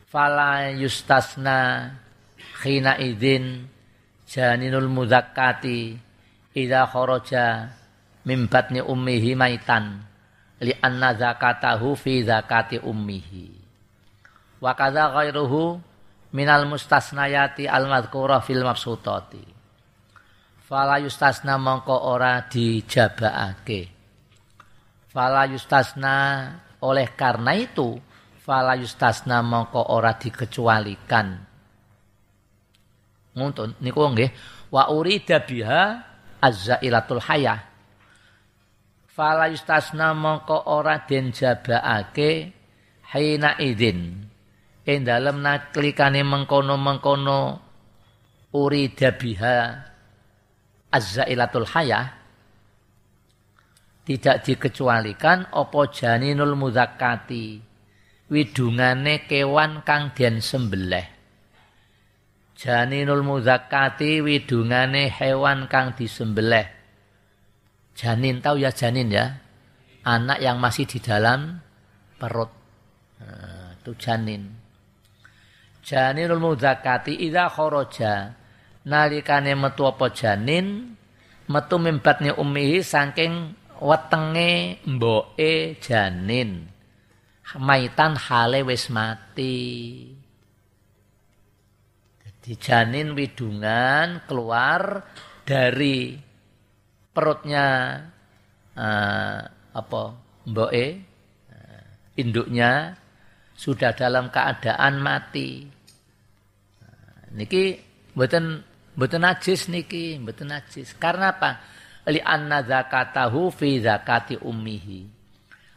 Fala 0.05 0.69
yustasna 0.69 1.89
khina 2.61 3.01
idzin 3.01 3.65
janinul 4.29 4.85
muzakkati 4.85 5.97
idza 6.53 6.85
kharaja 6.85 7.73
min 8.29 8.45
batni 8.45 8.85
ummihi 8.85 9.33
maitan 9.33 10.05
li 10.61 10.77
anna 10.77 11.17
zakatahu 11.17 11.97
fi 11.97 12.21
zakati 12.21 12.77
ummihi. 12.77 13.65
Wa 14.61 14.77
kadza 14.77 15.09
ghairuhu 15.09 15.81
minal 16.37 16.69
mustasnayati 16.69 17.65
al 17.65 17.89
madhkura 17.89 18.45
fil 18.45 18.61
mabsutati. 18.61 19.41
Fala 20.69 21.01
yustasna 21.01 21.57
mongko 21.57 22.13
ora 22.13 22.45
dijabakake 22.45 23.94
Fala 25.15 25.47
yustasna 25.47 26.15
oleh 26.83 27.15
karena 27.15 27.55
itu 27.55 27.95
fala 28.43 28.75
yustasna 28.75 29.39
mongko 29.39 29.95
ora 29.95 30.11
dikecualikan. 30.19 31.39
Ngoten 33.39 33.79
niku 33.79 34.11
nggih 34.11 34.31
wa 34.75 34.91
urida 34.91 35.39
biha 35.39 36.03
azzailatul 36.43 37.23
hayah. 37.23 37.63
Fala 39.07 39.47
yustasna 39.47 40.11
mongko 40.11 40.67
ora 40.67 41.07
den 41.07 41.31
jabaake 41.31 42.51
hina 43.15 43.55
idin. 43.55 44.19
Ing 44.83 44.99
dalem 45.07 45.39
naklikane 45.39 46.27
mengkono-mengkono 46.27 47.39
urida 48.51 49.15
biha 49.15 49.79
azzailatul 50.91 51.71
hayah 51.71 52.24
tidak 54.05 54.45
dikecualikan 54.45 55.49
opo 55.57 55.89
janinul 55.89 56.53
mudzakkati 56.53 57.57
widungane 58.29 59.25
kewan 59.25 59.81
kang 59.81 60.13
den 60.13 60.45
sembelih. 60.45 61.05
Janinul 62.55 63.25
mudzakkati 63.25 64.23
widungane 64.23 65.11
hewan 65.11 65.67
kang 65.67 65.97
disembelih. 65.97 66.69
Janin 67.97 68.39
tahu 68.39 68.63
ya 68.63 68.71
janin 68.71 69.11
ya? 69.11 69.41
Anak 70.05 70.37
yang 70.37 70.61
masih 70.61 70.85
di 70.85 71.01
dalam 71.01 71.59
perut. 72.21 72.53
Nah, 73.19 73.73
itu 73.73 73.91
janin. 73.97 74.53
Janinul 75.81 76.39
mudzakkati 76.39 77.25
idza 77.25 77.49
kharaja 77.49 78.37
nalikane 78.85 79.57
metu 79.57 79.83
apa 79.89 80.13
janin? 80.13 80.93
Metu 81.45 81.77
mimbatnya 81.77 82.33
ummihi 82.39 82.81
saking 82.81 83.53
wetenge 83.81 84.83
mboke 84.87 85.79
janin. 85.79 86.71
Maitan 87.55 88.17
hale 88.17 88.65
wis 88.65 88.89
mati. 88.89 89.57
Jadi 92.19 92.51
janin 92.59 93.13
widungan 93.13 94.25
keluar 94.27 95.05
dari 95.45 96.17
perutnya 97.13 97.67
uh, 98.75 99.39
apa 99.71 100.01
mboke 100.49 100.85
uh, 101.53 101.85
induknya 102.19 102.97
sudah 103.55 103.95
dalam 103.95 104.27
keadaan 104.33 104.99
mati. 104.99 105.63
Niki 107.35 107.63
mboten 108.15 108.63
mboten 108.95 109.21
najis 109.23 109.67
niki 109.71 110.19
mboten 110.19 110.51
najis. 110.51 110.95
Karena 110.95 111.35
apa 111.35 111.74
li 112.09 112.21
anna 112.21 112.61
zakatahu 112.61 113.49
fi 113.49 113.81
zakati 113.81 114.37
ummihi. 114.37 115.01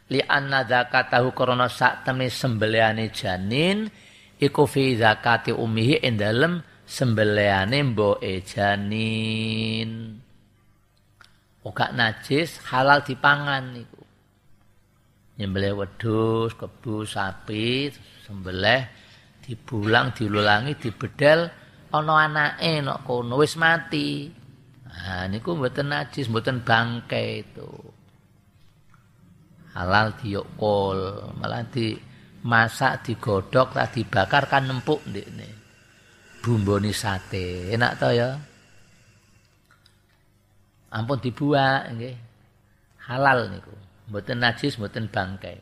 Li 0.09 0.21
anna 0.25 0.65
zakatahu 0.65 1.33
krana 1.33 1.69
sak 1.69 2.05
temne 2.05 2.29
sembelihane 2.29 3.13
janin 3.13 3.89
iku 4.41 4.65
fi 4.65 4.97
zakati 4.97 5.53
ummihi 5.53 6.01
ing 6.05 6.17
dalem 6.17 6.53
sembelihane 6.85 7.81
janin. 8.45 9.91
Ora 11.59 11.91
najis 11.91 12.63
halal 12.71 13.03
dipangan 13.03 13.75
niku. 13.75 14.01
Nyembelih 15.39 15.75
wedhus 15.75 16.51
kebu 16.55 17.07
sapi 17.07 17.87
sembelih 18.27 18.83
dibulang 19.43 20.11
dilulangi 20.11 20.75
dibedel 20.75 21.47
ana 21.95 22.13
anake 22.27 22.83
nek 22.83 23.07
kono 23.07 23.39
wis 23.39 23.55
mati 23.55 24.27
Nah, 24.99 25.31
niku 25.31 25.55
mboten 25.55 25.95
najis, 25.95 26.27
mboten 26.27 26.59
bangkai 26.59 27.47
itu. 27.47 27.71
Halal 29.71 30.11
diokol, 30.19 31.31
malah 31.39 31.63
dimasak, 31.71 33.07
digodok, 33.07 33.79
tak 33.79 33.95
dibakar 33.95 34.43
kan 34.51 34.67
nempuk 34.67 34.99
ndekne. 35.07 35.47
Bumboni 36.43 36.91
sate, 36.91 37.71
enak 37.71 37.95
to 37.95 38.09
ya. 38.11 38.35
Ampun 40.91 41.21
dibuat 41.23 41.95
nggih. 41.95 42.15
Halal 43.07 43.55
niku. 43.55 43.75
Mboten 44.11 44.41
najis, 44.41 44.75
mboten 44.75 45.07
bangkai. 45.07 45.57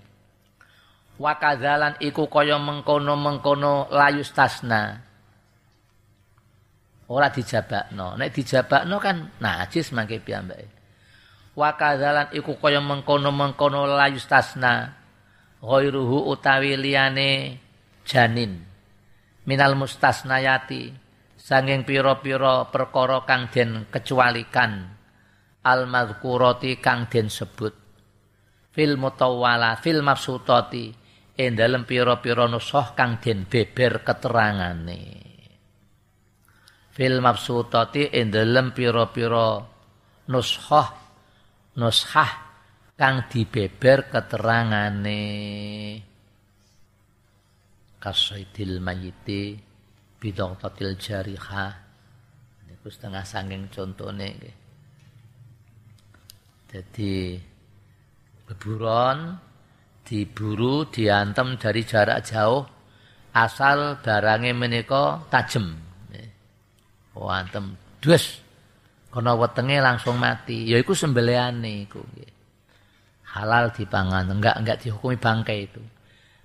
Wakazalan 1.17 1.97
iku 2.01 2.29
kaya 2.29 2.57
mengkono-mengkono 2.57 3.89
layus 3.89 4.33
tasna. 4.33 5.06
Ora 7.07 7.31
dijabakno. 7.31 8.19
Nek 8.19 8.29
dijabakno 8.35 8.99
kan 8.99 9.39
najis 9.39 9.95
mangke 9.95 10.19
piyambake. 10.19 10.67
Wa 11.57 11.73
kadzalan 11.73 12.29
iku 12.37 12.59
kaya 12.61 12.83
mengkono-mengkono 12.83 13.89
layustasna 13.89 14.93
ghairuhu 15.63 16.29
utawi 16.29 16.77
liyane 16.77 17.57
janin. 18.05 18.61
Minal 19.47 19.73
mustasnayati 19.79 20.93
sanging 21.39 21.87
pira-pira 21.87 22.67
perkara 22.69 23.23
kang 23.25 23.49
den 23.49 23.89
kecualikan. 23.89 24.93
Al 25.65 25.89
mazkurati 25.89 26.77
kang 26.77 27.09
den 27.09 27.31
sebut. 27.31 27.73
Fil 28.69 28.93
mutawwala 28.99 29.81
fil 29.81 30.05
mafsutati 30.05 30.93
ing 31.41 31.57
dalem 31.57 31.89
pira-pira 31.89 32.45
kang 32.93 33.17
den 33.17 33.49
beber 33.49 34.05
keterangane 34.05 35.26
fil 36.97 37.21
mabsutati 37.21 38.09
ing 38.09 38.33
dalem 38.33 38.73
pira-pira 38.73 39.61
nushah 40.33 40.89
nushah 41.77 42.31
kang 42.97 43.29
dibeber 43.29 44.09
keterangane. 44.09 45.21
Kasaidil 48.01 48.81
mayiti 48.81 49.53
bidaqatil 50.17 50.97
jariha 50.97 51.65
niku 52.65 52.89
setengah 52.89 53.21
sanging 53.21 53.69
contone 53.69 54.27
nggih. 54.33 54.57
Dadi 56.65 57.37
beburon 58.49 59.37
diburu 60.01 60.89
diantem 60.89 61.61
dari 61.61 61.85
jarak 61.85 62.25
jauh 62.25 62.65
asal 63.37 64.01
barangnya 64.01 64.57
menika 64.57 65.21
tajem 65.29 65.86
wantem. 67.21 67.73
Dus 67.97 68.41
kono 69.09 69.37
wetenge 69.41 69.81
langsung 69.81 70.21
mati. 70.21 70.69
Ya 70.69 70.77
iku 70.77 70.93
sembelihane 70.93 71.89
iku 71.89 72.01
halal 73.33 73.73
dipangan. 73.73 74.29
Enggak 74.29 74.55
enggak 74.61 74.77
dihukumi 74.85 75.17
bangkai 75.17 75.59
itu. 75.65 75.81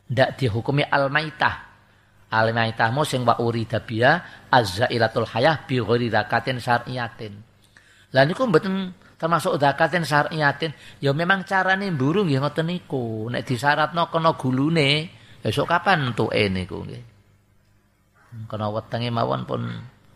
Enggak 0.08 0.40
dihukumi 0.40 0.82
al-maitah. 0.88 1.70
Al-maitah 2.32 2.88
sing 3.04 3.28
wa 3.28 3.36
urida 3.44 3.84
biya 3.84 4.46
azzailatul 4.48 5.28
hayah 5.28 5.68
bi 5.68 5.76
ghairi 5.76 6.08
zakatin 6.08 6.56
syar'iyatin 6.56 7.52
lah 8.12 8.28
niku 8.28 8.44
mboten 8.44 8.92
termasuk 9.16 9.56
zakatin 9.56 10.04
syar'iyatin 10.04 10.72
ya 11.00 11.16
memang 11.16 11.48
carane 11.48 11.88
mburu 11.88 12.28
nggih 12.28 12.44
ngoten 12.44 12.68
niku. 12.68 13.32
Nek 13.32 13.42
disyaratno 13.48 14.12
kena 14.12 14.36
gulune 14.36 15.08
esuk 15.40 15.64
kapan 15.64 16.12
entuke 16.12 16.44
niku 16.52 16.84
nggih. 16.84 17.02
Kena 18.48 18.68
wetenge 18.68 19.08
mawon 19.08 19.42
pun 19.48 19.62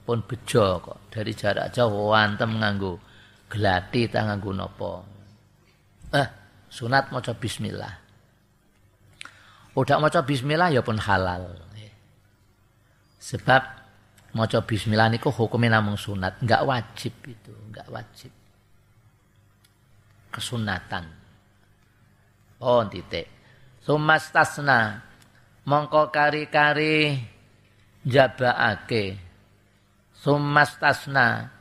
pun 0.06 0.22
bejo 0.22 0.78
kok 0.78 1.10
dari 1.10 1.34
jarak 1.34 1.74
jauh 1.74 2.14
wantem 2.14 2.62
nganggo 2.62 3.02
gelati 3.50 4.06
ta 4.06 4.22
nganggo 4.22 4.54
napa. 4.54 4.92
Eh, 6.14 6.28
sunat 6.70 7.10
maca 7.10 7.34
bismillah. 7.34 7.94
Udah 9.74 9.98
maca 9.98 10.22
bismillah 10.22 10.70
ya 10.70 10.80
pun 10.80 10.96
halal. 10.96 11.66
Sebab 13.26 13.62
maca 14.38 14.62
bismillah 14.62 15.10
niku 15.10 15.34
hukumnya 15.34 15.82
namung 15.82 15.98
sunat, 15.98 16.38
enggak 16.38 16.62
wajib 16.62 17.10
itu, 17.26 17.50
enggak 17.66 17.90
wajib. 17.90 18.30
Kesunatan. 20.30 21.10
Oh, 22.62 22.86
titik. 22.86 23.26
Sumastasna 23.82 25.02
mongko 25.66 26.14
kari-kari 26.14 27.18
jabaake. 28.06 29.25
Sumastasna 30.16 31.52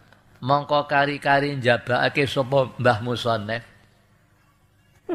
mongko 0.41 0.88
kari-kari 0.88 1.60
jabaake 1.60 2.28
sapa 2.30 2.72
Mbah 2.80 3.00
Musonef. 3.04 3.63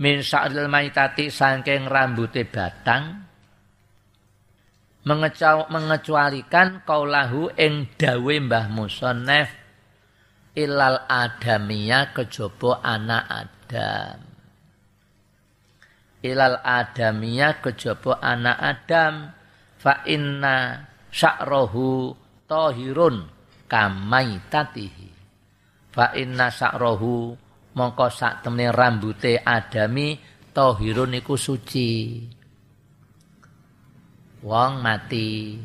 Min 0.00 0.24
sa'ril 0.24 0.72
maitati 0.72 1.28
saking 1.28 1.84
rambute 1.84 2.48
batang 2.48 3.28
mengecualikan 5.04 6.84
kaulahu 6.84 7.52
ing 7.56 7.88
dawe 7.96 8.34
Mbah 8.40 8.66
Musonef 8.72 9.48
ilal 10.56 11.08
adamia 11.08 12.12
kejaba 12.12 12.84
anak 12.84 13.24
Adam. 13.28 14.18
Ilal 16.20 16.60
adamia 16.60 17.56
kejaba 17.64 18.20
anak 18.20 18.58
Adam 18.60 19.32
fa 19.80 20.04
inna 20.04 20.84
sya'rohu 21.10 22.14
tahirun 22.46 23.26
kamaitatihi. 23.66 25.08
Fa 25.90 26.14
inna 26.14 26.48
sya'rohu 26.48 27.34
mongko 27.74 28.06
sak 28.10 28.46
temene 28.46 28.70
rambute 28.70 29.38
adami 29.42 30.16
tahirun 30.54 31.18
iku 31.18 31.34
suci. 31.34 31.90
Wong 34.46 34.72
mati. 34.80 35.58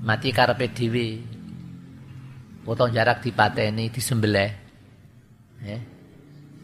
Mati 0.00 0.28
karepe 0.32 0.72
dhewe. 0.72 1.08
Potong 2.64 2.94
jarak 2.94 3.20
dipateni 3.20 3.92
disembelih. 3.92 4.52
Ya 5.60 5.78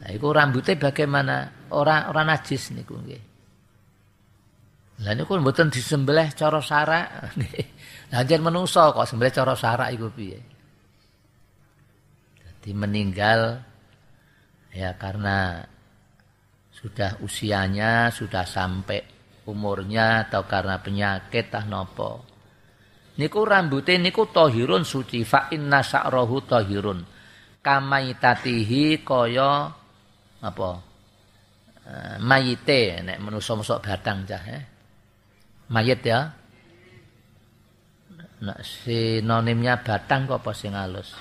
nah 0.00 0.14
iku 0.14 0.30
rambutnya 0.30 0.78
bagaimana? 0.78 1.66
Ora 1.74 2.06
ora 2.06 2.22
najis 2.22 2.70
niku 2.70 2.94
nggih 2.94 3.35
Lah 5.06 5.14
niku 5.14 5.38
mboten 5.38 5.70
disembelih 5.70 6.34
cara 6.34 6.58
sarak. 6.58 7.06
Lah 8.10 8.26
jan 8.26 8.42
menungso 8.42 8.90
kok 8.90 9.06
sembelih 9.06 9.30
cara 9.30 9.54
sarak 9.54 9.94
iku 9.94 10.10
piye? 10.10 10.40
Jadi 12.42 12.70
meninggal 12.74 13.62
ya 14.74 14.98
karena 14.98 15.62
sudah 16.74 17.22
usianya 17.22 18.10
sudah 18.10 18.42
sampai 18.42 18.98
umurnya 19.46 20.26
atau 20.26 20.42
karena 20.42 20.82
penyakit 20.82 21.54
tah 21.54 21.62
nopo. 21.62 22.26
Niku 23.22 23.46
rambutnya 23.46 24.02
niku 24.02 24.26
tohirun 24.26 24.82
suci 24.82 25.22
fa 25.22 25.46
inna 25.54 25.86
sa'rohu 25.86 26.50
tohirun. 26.50 27.00
Kamaitatihi 27.62 29.06
kaya 29.06 29.70
apa? 30.42 30.70
Uh, 31.86 32.18
mayite 32.18 32.98
nek 33.06 33.22
manusa 33.22 33.54
mosok 33.54 33.78
batang 33.78 34.26
cah 34.26 34.42
eh. 34.50 34.75
Mayit 35.66 36.02
ya. 36.06 36.30
Nek 38.36 38.60
sinonimnya 38.62 39.80
batang 39.80 40.30
kok 40.30 40.44
apa 40.44 40.52
sing 40.52 40.76
halus? 40.76 41.16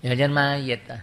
Ya 0.00 0.14
jan 0.14 0.30
mayit 0.30 0.86
ah. 0.88 1.02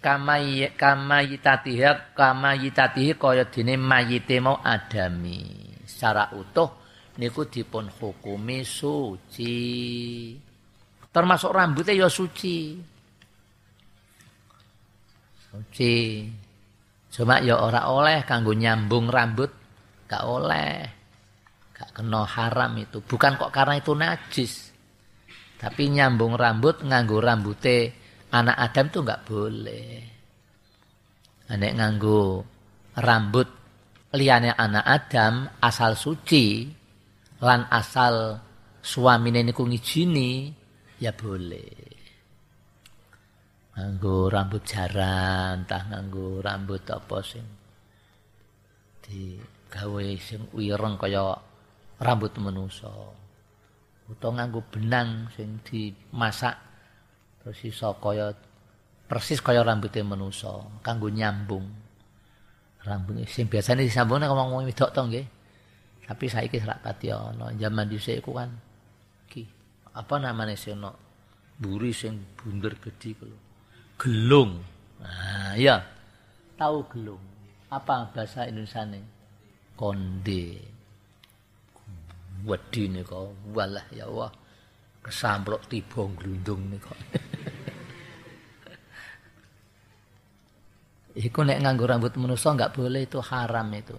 Kamay 0.00 0.70
kamayitatiha 0.78 2.14
kamayitatihi 2.14 3.18
kaya 3.18 3.44
dene 3.50 3.74
mayite 3.74 4.38
mau 4.38 4.62
adami. 4.62 5.66
Secara 5.82 6.30
utuh 6.34 6.70
niku 7.18 7.46
dipun 7.46 7.90
hukumi 7.90 8.62
suci. 8.62 9.56
Termasuk 11.10 11.50
rambutnya 11.50 12.06
ya 12.06 12.08
suci. 12.08 12.78
Suci. 15.50 15.94
Cuma 17.10 17.40
ya 17.40 17.56
ora 17.58 17.88
oleh 17.88 18.22
kanggo 18.28 18.52
nyambung 18.52 19.08
rambut 19.08 19.65
gak 20.06 20.24
oleh 20.24 20.74
gak 21.76 21.90
kena 21.92 22.24
haram 22.24 22.72
itu 22.80 23.02
bukan 23.04 23.36
kok 23.36 23.52
karena 23.52 23.74
itu 23.78 23.92
najis 23.92 24.72
tapi 25.56 25.88
nyambung 25.88 26.36
rambut 26.36 26.84
nganggo 26.84 27.18
rambute 27.20 28.06
anak 28.32 28.56
Adam 28.60 28.86
tuh 28.92 29.00
nggak 29.04 29.24
boleh. 29.24 29.90
Anek 31.46 31.72
nganggu 31.78 32.42
rambut 32.98 33.48
liane 34.12 34.50
anak 34.52 34.84
Adam 34.84 35.46
asal 35.62 35.94
suci 35.94 36.66
lan 37.40 37.70
asal 37.72 38.36
suami 38.82 39.30
niku 39.32 39.64
ngijini 39.64 40.50
ya 41.00 41.16
boleh. 41.16 41.94
Nganggu 43.76 44.16
rambut 44.32 44.62
jaran, 44.64 45.64
entah 45.64 45.84
nganggu 45.88 46.40
rambut 46.40 46.80
apa 46.88 47.18
sing 47.20 47.44
di 49.04 49.36
gawe 49.76 50.04
sing 50.16 50.48
wireng 50.56 50.96
kaya 50.96 51.36
rambut 52.00 52.32
manusa. 52.40 52.88
Utawa 54.08 54.40
nganggo 54.40 54.64
benang 54.72 55.28
sing 55.36 55.60
dimasak 55.60 56.56
persis 57.44 57.76
kaya 58.00 58.32
persis 59.04 59.44
kaya 59.44 59.60
rambutnya 59.60 60.00
manusa 60.00 60.64
kanggo 60.80 61.12
nyambung. 61.12 61.68
Rambut 62.80 63.20
sing 63.28 63.52
biasane 63.52 63.84
disambung 63.84 64.24
nek 64.24 64.32
ngomong 64.32 64.64
wedok 64.64 64.96
to 64.96 65.04
nggih. 65.04 65.26
Tapi 66.06 66.24
saiki 66.30 66.62
ora 66.62 66.78
pati 66.80 67.12
ana. 67.12 67.52
Zaman 67.52 67.90
dhisik 67.90 68.24
iku 68.24 68.32
kan 68.32 68.48
ki 69.28 69.42
apa 69.92 70.14
namanya 70.22 70.56
sing 70.56 70.78
ono 70.80 70.94
buri 71.58 71.90
sing 71.90 72.16
bunder 72.38 72.78
gedhi 72.80 73.10
kulo 73.12 73.36
gelung. 74.00 74.62
Nah 75.02 75.58
ya 75.58 75.82
tahu 76.56 76.86
gelung. 76.94 77.20
Apa 77.66 78.14
bahasa 78.14 78.46
Indonesia 78.46 78.86
konde 79.76 80.44
wedine 82.48 83.04
kok 83.04 83.52
walah 83.52 83.86
ya 83.92 84.08
Allah 84.08 84.32
kesamprok 85.04 85.68
tiba 85.70 86.02
glundung 86.16 86.72
nih 86.72 86.80
kok 86.86 86.98
Iku 91.16 91.48
nek 91.48 91.64
nganggo 91.64 91.88
rambut 91.88 92.12
manusa 92.20 92.52
enggak 92.52 92.76
boleh 92.76 93.08
itu 93.08 93.16
haram 93.24 93.72
itu. 93.72 93.96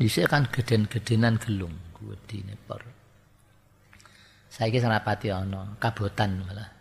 Dhisik 0.00 0.24
kan 0.24 0.48
geden-gedenan 0.48 1.36
gelung 1.36 1.76
wedine 2.00 2.56
por. 2.64 2.80
Saiki 4.48 4.80
sanapati 4.80 5.28
ana 5.28 5.76
kabotan 5.76 6.40
malah. 6.40 6.72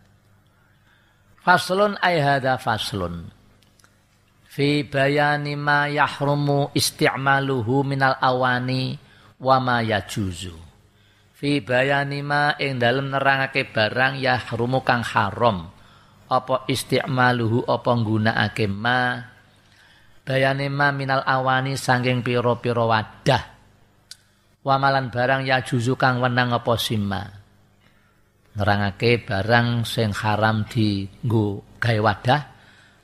Faslun 1.43 1.99
ay 1.99 2.23
hadza 2.23 2.55
faslun. 2.55 3.27
Fi 4.55 4.87
bayani 4.87 5.59
ma 5.59 5.91
yahrumu 5.91 6.71
isti'maluhu 6.71 7.83
minal 7.83 8.15
awani 8.23 8.95
wa 9.43 9.59
ma 9.59 9.83
yajuzu. 9.83 10.55
Fi 11.35 11.59
bayani 11.59 12.23
ma 12.23 12.55
ing 12.55 12.79
dalem 12.79 13.11
nerangake 13.11 13.67
barang 13.67 14.15
yahrumu 14.15 14.79
kang 14.87 15.03
haram. 15.03 15.67
Apa 16.31 16.63
isti'maluhu 16.71 17.67
apa 17.67 17.91
nggunakake 17.99 18.71
ma? 18.71 19.19
Bayane 20.23 20.71
ma 20.71 20.87
minal 20.95 21.27
awani 21.27 21.75
sanging 21.75 22.23
pira-pira 22.23 22.87
wadah. 22.87 23.43
Wamalan 24.63 25.11
barang 25.11 25.43
ya 25.43 25.67
juzu 25.67 25.99
kang 25.99 26.23
wenang 26.23 26.55
apa 26.55 26.79
sima 26.79 27.27
nerangake 28.55 29.19
barang 29.19 29.83
sing 29.83 30.15
haram 30.15 30.63
di 30.63 31.03
nggo 31.27 31.75
gawe 31.75 31.99
wadah 31.99 32.54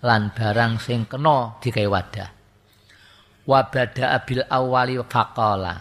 lan 0.01 0.33
barang 0.33 0.81
sing 0.81 1.05
kena 1.05 1.61
digawe 1.61 1.89
wadah. 1.89 2.29
Wa 3.45 3.69
bada 3.69 4.17
abil 4.17 4.45
awali 4.45 4.97
faqala. 5.01 5.75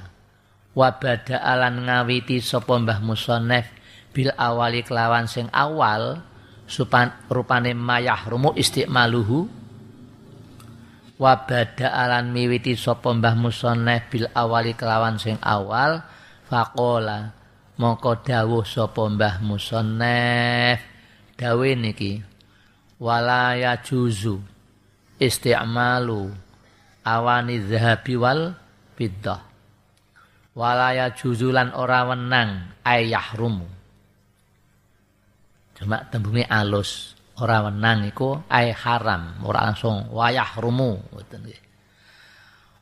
Wa 0.77 0.89
bada 0.97 1.43
alan 1.43 1.85
ngawiti 1.85 2.41
sapa 2.41 2.79
Mbah 2.79 3.01
Musonef 3.03 3.67
bil 4.15 4.31
awali 4.37 4.87
kelawan 4.87 5.27
sing 5.27 5.51
awal 5.51 6.23
supan 6.71 7.11
rupane 7.27 7.75
mayahrumu 7.75 8.55
istimaluhu. 8.55 9.51
Wa 11.21 11.45
bada'alan 11.45 12.33
miwiti 12.33 12.81
sapa 12.81 13.13
Mbah 13.13 13.37
Musoneh 13.37 14.09
bil 14.09 14.25
awali 14.33 14.73
kelawan 14.73 15.21
sing 15.21 15.37
awal 15.45 16.01
faqala 16.49 17.37
mongko 17.77 18.25
dawuh 18.25 18.65
sapa 18.65 19.05
Mbah 19.05 19.45
Musoneh 19.45 20.81
dawe 21.37 21.71
niki 21.77 22.25
wala 23.01 23.57
yajuzu 23.57 24.37
isti'malu 25.17 26.29
awani 27.03 27.57
zahabi 27.65 28.15
wal 28.21 28.53
biddah 28.95 29.41
walaya 30.53 31.17
juzulan 31.17 31.73
ora 31.73 32.05
wenang 32.05 32.77
ayahrumu 32.85 33.65
cuma 35.81 36.05
tembunge 36.13 36.45
alus 36.45 37.17
ora 37.41 37.65
wenang 37.65 38.05
iku 38.05 38.37
ay 38.53 38.77
haram 38.77 39.41
ora 39.49 39.73
langsung 39.73 40.13
wayahrumu 40.13 40.93
ngoten 41.11 41.41
nggih. 41.41 41.63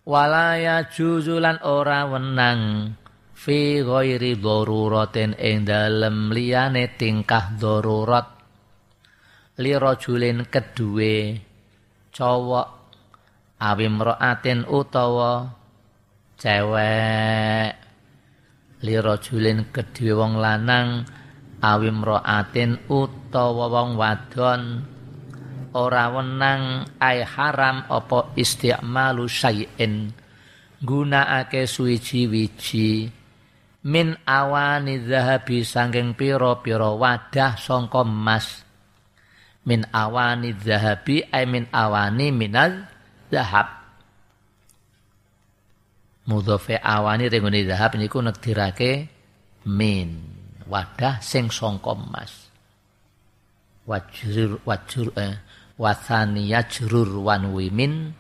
Walaya 0.09 0.89
juzulan 0.89 1.61
ora 1.63 2.09
wenang 2.09 2.91
fi 3.37 3.85
ghairi 3.85 4.41
daruratin 4.41 5.37
ing 5.37 5.69
dalem 5.69 6.33
liyane 6.33 6.97
tingkah 6.97 7.55
darurat 7.55 8.38
li 9.59 9.75
rajulin 9.75 10.47
kedue 10.47 11.35
cowok 12.15 12.69
awim 13.59 13.99
roatin 13.99 14.63
utawa 14.67 15.51
cewek. 16.39 17.75
Lira 18.79 19.19
julin 19.19 19.75
kedhe 19.75 20.15
wong 20.15 20.39
lanang 20.39 21.03
awim 21.59 22.07
roatin 22.07 22.79
utawa 22.87 23.67
wong 23.67 23.99
wadon. 23.99 24.63
Ora 25.75 26.07
wenang 26.15 26.87
ai 27.03 27.27
haram 27.27 27.83
apa 27.91 28.33
isti'malu 28.39 29.27
syai'in. 29.27 30.15
Gunakake 30.79 31.67
suwiji-wiji. 31.67 33.11
Min 33.91 34.15
awani 34.23 35.03
zahabi 35.03 35.67
sangking 35.67 36.15
pira-pira 36.15 36.95
wadah 36.95 37.59
sangka 37.59 38.07
emas 38.07 38.68
min 39.67 39.87
awani 39.91 40.55
zahabi 40.59 41.27
ay 41.33 41.49
min 41.49 41.67
awani 41.73 42.31
minal 42.31 42.87
zahab. 43.33 43.69
Mudhofe 46.29 46.77
awani 46.77 47.33
rengone 47.33 47.65
zahab 47.65 47.97
niku 47.97 48.21
nekdirake 48.21 49.09
min 49.65 50.21
wadah 50.69 51.25
sing 51.25 51.49
sangka 51.49 51.97
emas. 51.97 52.53
Wajrur 53.89 54.61
wajur 54.69 55.17
eh, 55.17 55.41
wasani 55.81 56.53
yajrur 56.53 57.09
wan 57.25 57.57
wimin 57.57 58.13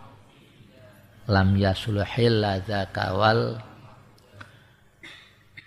lam 1.28 1.48
yasulhil 1.60 2.40
zakawal 2.64 3.60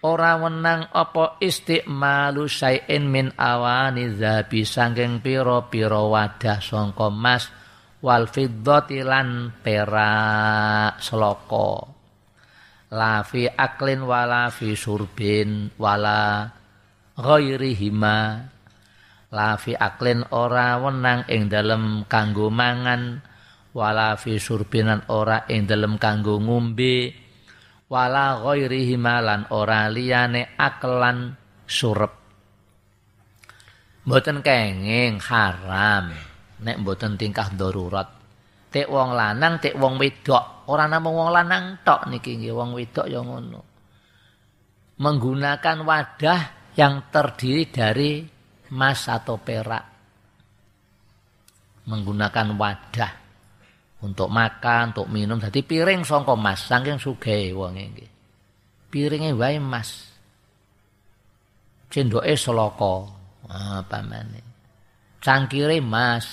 ora 0.02 0.38
wenang 0.38 0.90
apa 0.90 1.38
istiqmalu 1.38 2.50
syai'in 2.50 3.06
min 3.06 3.30
awani 3.38 4.14
zahabi 4.18 4.66
sangking 4.66 5.22
pira-pira 5.22 6.02
wadah 6.02 6.58
sangka 6.62 7.10
emas 7.10 7.50
wal 8.02 8.26
fiddati 8.26 9.06
lan 9.06 9.54
perak 9.62 10.98
seloko 10.98 12.02
la 12.92 13.24
fi 13.24 13.48
aklin 13.48 14.04
wala 14.04 14.52
fi 14.52 14.76
surbin 14.76 15.72
wala 15.80 16.52
ghairihima. 17.16 18.20
La 19.32 19.56
fi 19.56 19.72
aklin 19.72 20.28
ora 20.36 20.76
wenang 20.76 21.24
ing 21.32 21.48
dalem 21.48 22.04
kanggo 22.12 22.52
mangan 22.52 23.24
wala 23.72 24.20
fi 24.20 24.36
surbinan 24.36 25.08
ora 25.08 25.48
ing 25.48 25.64
dalem 25.64 25.96
kanggo 25.96 26.36
ngombe 26.36 27.16
wala 27.92 28.40
ghairihima 28.40 29.20
lan 29.20 29.42
ora 29.52 29.92
liyane 29.92 30.56
aklan 30.56 31.36
surep. 31.68 32.14
Mboten 34.08 34.40
kenging 34.40 35.20
haram. 35.20 36.16
Nek 36.64 36.80
mboten 36.80 37.20
tingkah 37.20 37.52
darurat. 37.52 38.08
Tek 38.72 38.88
wong 38.88 39.12
lanang 39.12 39.60
tek 39.60 39.76
wong 39.76 40.00
wedok. 40.00 40.72
Ora 40.72 40.88
namung 40.88 41.20
wong 41.20 41.30
lanang 41.36 41.84
tok 41.84 42.08
niki 42.08 42.40
nggih. 42.40 42.56
Wong 42.56 42.72
wedok 42.72 43.12
ya 43.12 43.20
ngono. 43.20 43.62
Menggunakan 45.02 45.78
wadah 45.84 46.42
yang 46.80 47.12
terdiri 47.12 47.68
dari 47.68 48.24
emas 48.72 49.12
atau 49.12 49.36
perak. 49.36 49.86
Menggunakan 51.92 52.48
wadah 52.56 53.21
untuk 54.02 54.30
makan, 54.30 54.94
untuk 54.94 55.08
minum. 55.10 55.38
Jadi 55.38 55.62
piring 55.62 56.02
songko 56.02 56.34
emas, 56.34 56.66
saking 56.66 56.98
sugih 56.98 57.54
wong 57.54 57.78
iki. 57.78 58.08
Piringe 58.92 59.32
wae 59.38 59.62
emas. 59.62 60.10
Cendoke 61.88 62.34
seloko. 62.36 63.08
Ah, 63.48 63.84
pamane. 63.86 64.42
Cangkire 65.22 65.78
emas. 65.78 66.26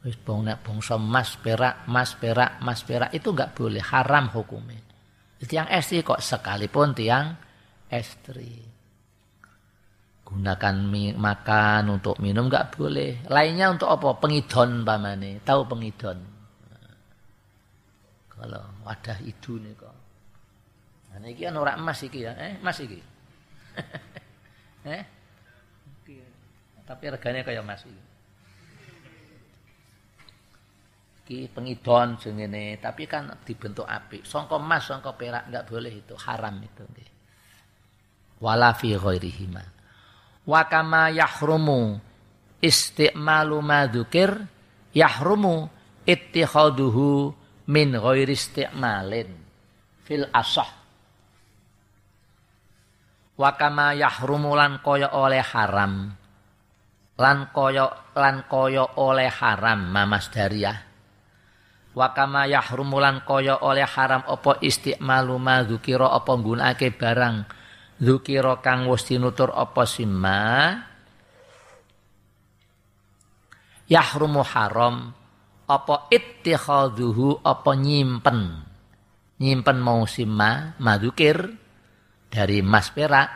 Wis 0.00 0.16
bong 0.16 0.48
nek 0.48 0.64
bangsa 0.64 0.96
emas 0.96 1.36
perak, 1.36 1.84
emas 1.84 2.16
perak, 2.16 2.56
emas 2.64 2.80
perak 2.80 3.12
itu 3.12 3.36
enggak 3.36 3.52
boleh, 3.52 3.84
haram 3.84 4.32
hukumnya. 4.32 4.80
Tiang 5.44 5.68
estri 5.68 6.00
kok 6.00 6.20
sekalipun 6.20 6.96
tiang 6.96 7.36
estri. 7.88 8.69
Gunakan 10.30 10.74
makan 11.18 11.82
untuk 11.98 12.22
minum 12.22 12.46
enggak 12.46 12.78
boleh. 12.78 13.26
Lainnya 13.26 13.74
untuk 13.74 13.90
apa? 13.90 14.14
Pengidon 14.22 14.86
pamane. 14.86 15.42
Tahu 15.42 15.60
pengidon? 15.66 16.18
Kalau 18.30 18.62
wadah 18.86 19.18
itu 19.26 19.58
nih 19.58 19.74
kok. 19.74 19.96
Nah, 21.10 21.18
ini 21.20 21.34
kan 21.34 21.58
orang 21.58 21.82
emas 21.82 21.98
iki 22.06 22.22
ya. 22.22 22.32
Eh, 22.38 22.62
emas 22.62 22.78
iki. 22.78 23.00
eh? 24.94 25.02
Tapi 26.86 27.04
reganya 27.10 27.42
kayak 27.42 27.66
emas 27.66 27.82
iki. 27.84 28.10
iki 31.30 31.46
pengidon 31.46 32.18
jengene 32.18 32.82
tapi 32.82 33.06
kan 33.06 33.30
dibentuk 33.46 33.86
api 33.86 34.26
sangka 34.26 34.58
emas 34.58 34.82
sangka 34.90 35.14
perak 35.14 35.46
enggak 35.46 35.62
boleh 35.70 35.94
itu 35.94 36.18
haram 36.26 36.58
itu 36.58 36.82
nggih 36.82 37.10
wala 38.42 38.74
fi 38.74 38.98
ghairihima 38.98 39.62
wa 40.50 40.66
kama 40.66 41.14
yahrumu 41.14 42.02
istimalu 42.58 43.62
ma 43.62 43.86
dzukir 43.86 44.34
yahrumu 44.90 45.70
ittikhaduhu 46.02 47.30
min 47.70 47.94
ghairi 47.94 48.34
istimalin. 48.34 49.30
Fil 50.02 50.26
asah. 50.34 50.66
Wa 53.38 53.54
kama 53.54 53.94
yahrumu 53.94 54.58
lan 54.58 54.82
kaya 54.82 55.14
oleh 55.14 55.46
haram. 55.46 56.10
Lan 57.14 57.38
kaya 57.54 58.10
lan 58.18 58.42
kaya 58.50 58.98
oleh 58.98 59.30
haram 59.30 59.86
mamas 59.86 60.26
dariyah 60.34 60.90
wa 61.90 62.14
kama 62.14 62.46
yahrumulan 62.46 63.26
kaya 63.26 63.58
oleh 63.58 63.86
haram 63.86 64.22
apa 64.26 64.62
istiqmalu 64.62 65.34
ma 65.42 65.66
dzukira 65.66 66.14
apa 66.14 66.32
nggunakake 66.38 66.94
barang 66.94 67.59
dzukira 68.00 68.64
kang 68.64 68.88
wis 68.88 69.04
tinutur 69.04 69.52
apa 69.52 69.84
simma? 69.84 70.72
Yahrumu 73.86 74.42
haram. 74.42 75.12
Apa 75.70 76.10
ittikhadhuhu 76.10 77.46
apa 77.46 77.78
nyimpen? 77.78 78.66
Nyimpen 79.38 79.78
mau 79.78 80.02
simma 80.02 80.74
madzukir 80.82 81.38
dari 82.26 82.58
mas 82.58 82.90
perak 82.90 83.30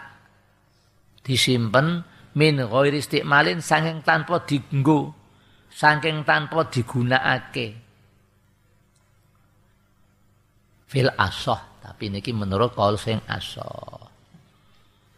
disimpen 1.22 2.02
min 2.34 2.58
ghairi 2.58 2.98
istiqmalin 2.98 3.62
saking 3.62 4.02
tanpa 4.02 4.42
digenggo 4.42 5.14
saking 5.70 6.26
tanpa 6.26 6.66
digunakake. 6.66 7.68
Fil 10.90 11.10
asoh 11.14 11.78
tapi 11.82 12.12
niki 12.12 12.30
menurut 12.30 12.74
kaul 12.74 12.94
sing 13.00 13.18
asoh 13.26 14.03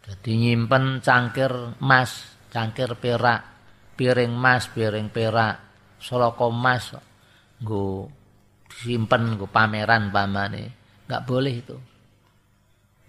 jadi 0.07 0.31
nyimpen 0.39 1.03
cangkir 1.03 1.51
emas 1.83 2.39
cangkir 2.47 2.95
perak 2.95 3.43
piring 3.99 4.31
emas 4.31 4.71
piring 4.71 5.11
perak 5.11 5.59
soloko 5.99 6.47
emas 6.47 6.95
nggo 7.59 8.07
simpen 8.71 9.35
nggo 9.35 9.51
pameran 9.51 10.07
pamane 10.07 10.63
nggak 11.07 11.23
boleh 11.27 11.53
itu. 11.55 11.77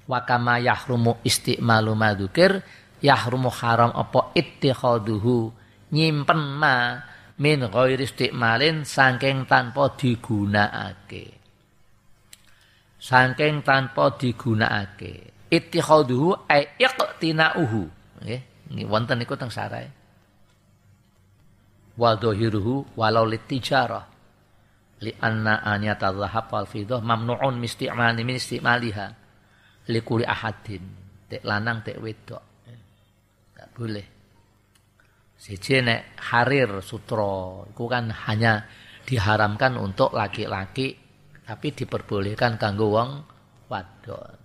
Wakama 0.08 0.56
yahrumu 0.58 1.20
istiqmalu 1.22 1.92
madukir 1.92 2.64
yahrumu 2.98 3.52
haram 3.52 3.92
apa 3.92 4.32
ittikhaduhu. 4.32 5.52
Nyimpen 5.92 6.40
ma 6.56 6.96
min 7.38 7.62
ghairi 7.68 8.08
istiqmalin 8.08 8.88
saking 8.88 9.44
tanpa 9.44 9.92
digunakake. 9.94 11.36
Saking 12.98 13.62
tanpa 13.62 14.16
digunakake 14.16 15.37
ittikhaduhu 15.48 16.48
ay 16.48 16.76
iqtinauhu. 16.76 17.82
Nggih 18.24 18.40
ini 18.72 18.82
wonten 18.84 19.20
niku 19.20 19.34
teng 19.34 19.52
sarai. 19.52 19.88
Wa 21.98 22.14
dhahiruhu 22.14 22.94
walau 22.94 23.26
litijarah 23.26 24.06
li 25.02 25.12
anna 25.18 25.64
anyata 25.64 26.14
dhahab 26.14 26.46
wal 26.52 26.68
fiddah 26.68 27.02
mamnuun 27.02 27.58
misti'mali 27.58 28.22
min 28.22 28.36
istimaliha. 28.38 29.06
Li 29.88 30.00
kulli 30.04 30.24
ahadin. 30.28 30.84
Tek 31.28 31.42
lanang 31.44 31.80
tek 31.84 31.96
wedok. 31.98 32.44
Enggak 32.68 33.68
boleh. 33.72 34.06
Siji 35.38 35.80
nek 35.80 36.18
harir 36.34 36.82
sutra 36.82 37.62
iku 37.70 37.86
kan 37.86 38.10
hanya 38.26 38.66
diharamkan 39.06 39.78
untuk 39.78 40.12
laki-laki 40.12 40.98
tapi 41.46 41.72
diperbolehkan 41.72 42.60
kanggo 42.60 42.92
wong 42.92 43.10
wadon. 43.70 44.37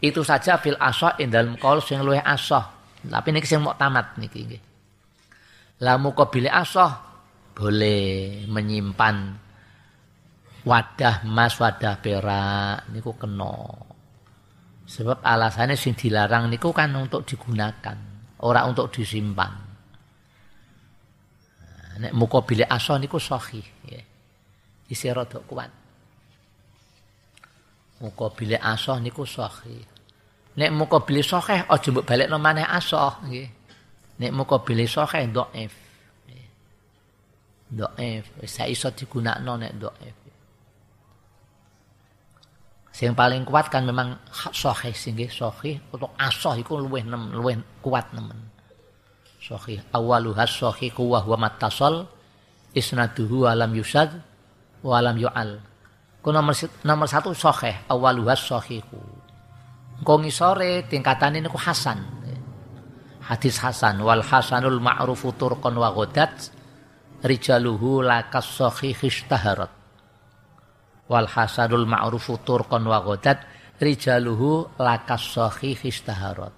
Itu 0.00 0.20
saja 0.20 0.60
fil 0.60 0.76
asoh 0.76 1.16
ing 1.16 1.32
dalam 1.32 1.56
kaul 1.56 1.80
sing 1.80 2.04
luwih 2.04 2.20
asoh. 2.20 2.62
Tapi 3.06 3.28
niki 3.32 3.48
sing 3.48 3.64
tamat 3.64 4.20
niki 4.20 4.40
nggih. 4.44 4.62
Lah 5.84 5.96
mukabile 5.96 6.52
asoh 6.52 6.90
boleh 7.56 8.44
menyimpan 8.44 9.16
wadah 10.66 11.24
emas, 11.24 11.56
wadah 11.56 11.96
perak 12.02 12.90
niku 12.92 13.16
kena. 13.16 13.56
Sebab 14.86 15.24
alasannya 15.24 15.74
sing 15.74 15.96
dilarang 15.96 16.52
niku 16.52 16.70
kan 16.70 16.92
untuk 16.94 17.24
digunakan, 17.24 17.96
ora 18.44 18.68
untuk 18.68 18.92
disimpan. 18.92 19.52
Nek 21.96 22.12
mukabile 22.12 22.68
asoh 22.68 23.00
niku 23.00 23.16
sahih 23.16 23.64
ya. 23.88 24.02
Isi 24.86 25.08
rada 25.10 25.40
kuat. 25.42 25.85
Muka 27.96 28.28
bilih 28.36 28.60
asoh 28.60 29.00
niku 29.00 29.24
sahih. 29.24 29.80
Nek 30.56 30.70
muka 30.72 31.00
bilih 31.00 31.24
sahih 31.24 31.64
aja 31.64 31.88
mbok 31.92 32.04
balekno 32.04 32.36
maneh 32.36 32.64
asoh 32.64 33.24
nggih. 33.24 33.48
Nek 34.20 34.32
muka 34.36 34.60
bilih 34.60 34.84
sahih 34.84 35.32
dhaif. 35.32 35.72
Dhaif 37.72 38.24
wis 38.40 38.56
iso 38.68 38.92
digunakno 38.92 39.52
nek 39.56 39.72
dhaif. 39.80 40.16
Sing 42.96 43.12
paling 43.12 43.44
kuat 43.44 43.68
kan 43.68 43.84
memang 43.84 44.16
sahih 44.32 44.92
sing 44.96 45.16
nggih 45.16 45.32
untuk 45.92 46.12
asoh 46.16 46.56
iku 46.56 46.80
luwih 46.80 47.04
nem 47.04 47.32
luwih 47.32 47.56
kuat 47.80 48.12
nemen. 48.12 48.40
Sahih 49.40 49.80
awaluhas 49.92 50.52
sahih 50.52 50.92
wa 51.00 51.20
huwa 51.20 51.48
mattasal 51.48 52.08
isnaduhu 52.76 53.48
alam 53.48 53.72
yusad 53.72 54.12
wa 54.84 55.00
alam 55.00 55.16
yu'al. 55.16 55.60
Ku 56.26 56.34
nomor 56.34 56.58
nomor 56.82 57.06
satu 57.06 57.30
sahih, 57.38 57.86
awaluhas 57.86 58.50
sahihu. 58.50 58.98
Engko 60.02 60.18
ngisore 60.18 60.82
tingkatane 60.90 61.38
niku 61.38 61.54
hasan. 61.54 62.02
Hadis 63.30 63.62
hasan 63.62 64.02
wal 64.02 64.26
hasanul 64.26 64.82
ma'rufu 64.82 65.30
turqan 65.38 65.78
wa 65.78 65.94
ghadat 65.94 66.50
rijaluhu 67.22 68.02
lakas 68.02 68.58
sahih 68.58 68.98
istaharat. 69.06 69.70
Wal 71.06 71.30
hasanul 71.30 71.86
ma'rufu 71.86 72.42
turqan 72.42 72.82
wa 72.82 73.06
ghadat 73.06 73.46
rijaluhu 73.78 74.82
lakas 74.82 75.30
sahih 75.30 75.78
istaharat. 75.78 76.50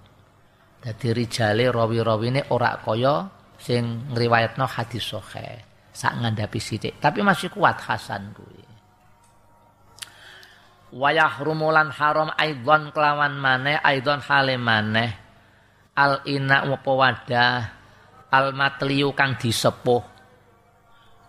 Dadi 0.81 1.13
rijale 1.13 1.69
rawi-rawine 1.69 2.49
ora 2.49 2.73
kaya 2.81 3.29
sing 3.61 4.17
ngriwayatno 4.17 4.65
hadis 4.65 5.13
sahih. 5.13 5.61
Sak 5.93 6.17
ngandhapi 6.17 6.57
sithik, 6.57 6.97
tapi 6.97 7.21
masih 7.21 7.53
kuat 7.53 7.77
hasan 7.85 8.33
kuwi 8.33 8.58
wayah 10.93 11.41
rumulan 11.41 11.93
haram 11.93 12.33
aidon 12.37 12.89
kelawan 12.93 13.37
maneh 13.37 13.77
aidon 13.81 14.21
hale 14.21 14.57
maneh. 14.57 15.11
Al 15.99 16.23
ina 16.23 16.63
apa 16.63 16.91
wadah 16.91 17.57
al 18.31 18.53
matliu 18.53 19.11
kang 19.13 19.35
disepuh. 19.35 20.03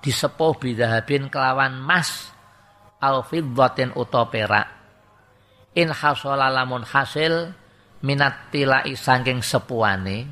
Disepuh 0.00 0.52
bidahabin 0.56 1.28
kelawan 1.28 1.76
mas 1.80 2.32
al 3.00 3.24
fiddatin 3.24 3.92
uta 3.96 4.24
perak. 4.28 4.68
In 5.76 5.90
hasala 5.90 6.50
lamun 6.50 6.82
hasil 6.82 7.54
minat 8.04 8.52
tilai 8.52 8.94
saking 8.96 9.40
sepuane. 9.44 10.28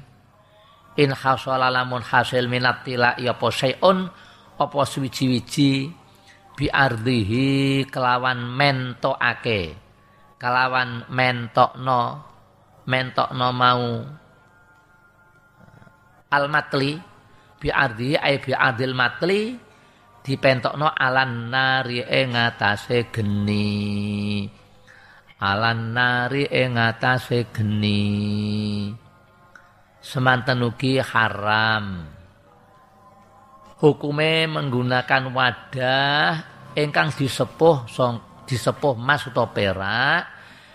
In 0.98 1.10
hasala 1.14 1.70
lamun 1.70 2.02
hasil 2.02 2.46
minat 2.50 2.82
tilai 2.82 3.22
apa 3.26 3.46
sayun 3.50 4.10
apa 4.58 4.78
suwiji-wiji 4.82 5.94
biardihi 6.58 7.86
kelawan 7.86 8.42
mentokake. 8.42 9.78
Kelawan 10.34 11.06
mentokno 11.06 12.02
mentokno 12.90 13.48
mau. 13.54 13.86
Almatli 16.28 16.98
biardihi 17.62 18.18
ay 18.18 18.42
biardil 18.42 18.92
matli 18.92 19.54
dipentokno 20.26 20.90
alan 20.90 21.46
nari 21.46 22.02
ing 22.02 22.34
atase 22.34 23.06
geni. 23.14 24.44
Alan 25.38 25.94
nari 25.94 26.42
ing 26.50 26.74
atase 26.74 27.54
geni. 27.54 28.10
Semanten 30.02 30.66
ugi 30.66 30.98
haram 30.98 32.17
hukume 33.78 34.50
menggunakan 34.50 35.30
wadah 35.30 36.28
ingkang 36.74 37.14
disepuh 37.14 37.86
song 37.86 38.44
disepuh 38.46 38.98
emas 38.98 39.26
atau 39.28 39.46
perak 39.50 40.22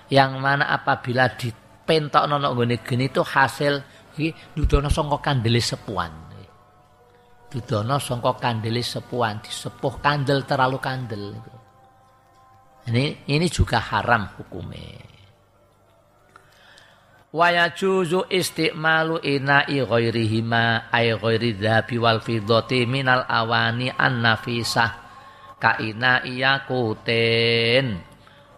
yang 0.07 0.39
mana 0.39 0.71
apabila 0.71 1.31
dipentok 1.35 2.29
nono 2.29 2.53
gini 2.55 2.75
gini 2.79 3.05
itu 3.09 3.23
hasil 3.25 3.81
dudono 4.53 4.87
sangka 4.93 5.17
kandele 5.19 5.57
sepuan. 5.57 6.11
Dudono 7.49 7.97
sangka 7.97 8.37
kandele 8.37 8.85
sepuan 8.85 9.41
disepuh 9.41 9.97
kandel 9.97 10.45
terlalu 10.45 10.77
kandel. 10.77 11.23
Ini 12.83 13.25
ini 13.31 13.47
juga 13.47 13.79
haram 13.79 14.27
hukumnya 14.37 15.12
wa 17.33 17.49
yajuzu 17.49 18.29
istimalu 18.29 19.17
ina'i 19.25 19.81
ghairihima 19.81 20.93
ay 20.93 21.17
ghairi 21.17 21.57
dhabi 21.57 21.97
wal 21.97 22.21
fiddati 22.21 22.85
minal 22.85 23.25
awani 23.25 23.89
an 23.89 24.21
nafisah 24.21 25.01
ka 25.57 25.81
ina'i 25.81 26.45
yakutin 26.45 27.97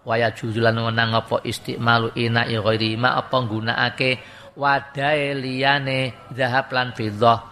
wa 0.04 0.20
yajuzu 0.20 0.60
lan 0.60 0.76
wenang 0.76 1.16
apa 1.16 1.40
istimalu 1.48 2.12
ina'i 2.20 2.60
ghairihima 2.60 3.16
apa 3.16 3.36
nggunakake 3.48 4.20
wadahe 4.60 5.40
liyane 5.40 6.28
zahab 6.36 6.68
lan 6.76 6.92
fiddah 6.92 7.48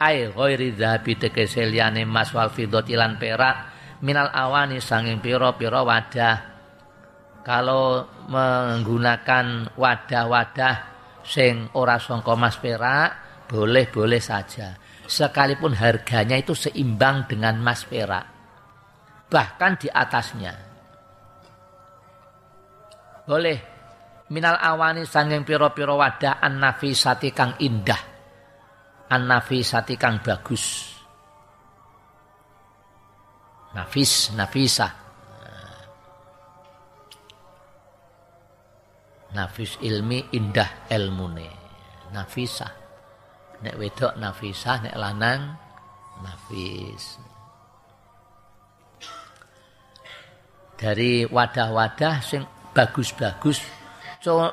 ay 0.00 0.32
ghairi 0.32 0.72
dhabi 0.72 1.20
tegese 1.20 1.68
liyane 1.68 2.08
mas 2.08 2.32
wal 2.32 2.48
fiddati 2.48 2.96
lan 2.96 3.20
perak 3.20 3.68
minal 4.00 4.32
awani 4.32 4.80
sanging 4.80 5.20
pira-pira 5.20 5.84
wadah 5.84 6.51
kalau 7.42 8.06
menggunakan 8.30 9.74
wadah-wadah 9.74 10.76
sing 11.26 11.70
ora 11.74 11.98
sangka 11.98 12.38
mas 12.38 12.54
perak 12.58 13.10
boleh-boleh 13.50 14.22
saja. 14.22 14.78
Sekalipun 15.02 15.74
harganya 15.74 16.38
itu 16.38 16.54
seimbang 16.54 17.26
dengan 17.26 17.58
mas 17.58 17.82
perak. 17.82 18.24
Bahkan 19.26 19.72
di 19.76 19.88
atasnya. 19.90 20.54
Boleh. 23.26 23.58
Minal 24.32 24.56
awani 24.56 25.04
sanging 25.04 25.44
piro-piro 25.44 26.00
wadah 26.00 26.40
an 26.40 26.56
nafisati 26.56 27.36
kang 27.36 27.58
indah. 27.60 28.00
An 29.12 29.28
nafisati 29.28 30.00
kang 30.00 30.24
bagus. 30.24 30.88
Nafis 33.76 34.32
nafisah 34.32 35.01
nafis 39.32 39.80
ilmi 39.80 40.32
indah 40.32 40.88
ilmune. 40.92 41.48
Nafisah. 42.12 42.72
Nek 43.62 43.74
wedok 43.78 44.18
nafisah 44.20 44.76
nek 44.88 44.96
lanang 44.96 45.40
nafis. 46.20 47.18
Dari 50.76 51.22
wadah-wadah 51.24 52.16
sing 52.18 52.42
bagus-bagus 52.74 53.82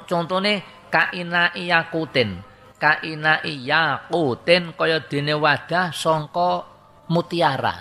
contohnya 0.06 0.62
kaina 0.90 1.54
iyakutin 1.54 2.42
kaina 2.82 3.44
iyakutin 3.46 4.74
kaya 4.74 5.04
dene 5.06 5.34
wadah 5.38 5.92
songko 5.94 6.50
mutiara. 7.12 7.76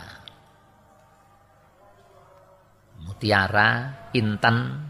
Mutiara 3.04 3.68
intan 4.12 4.87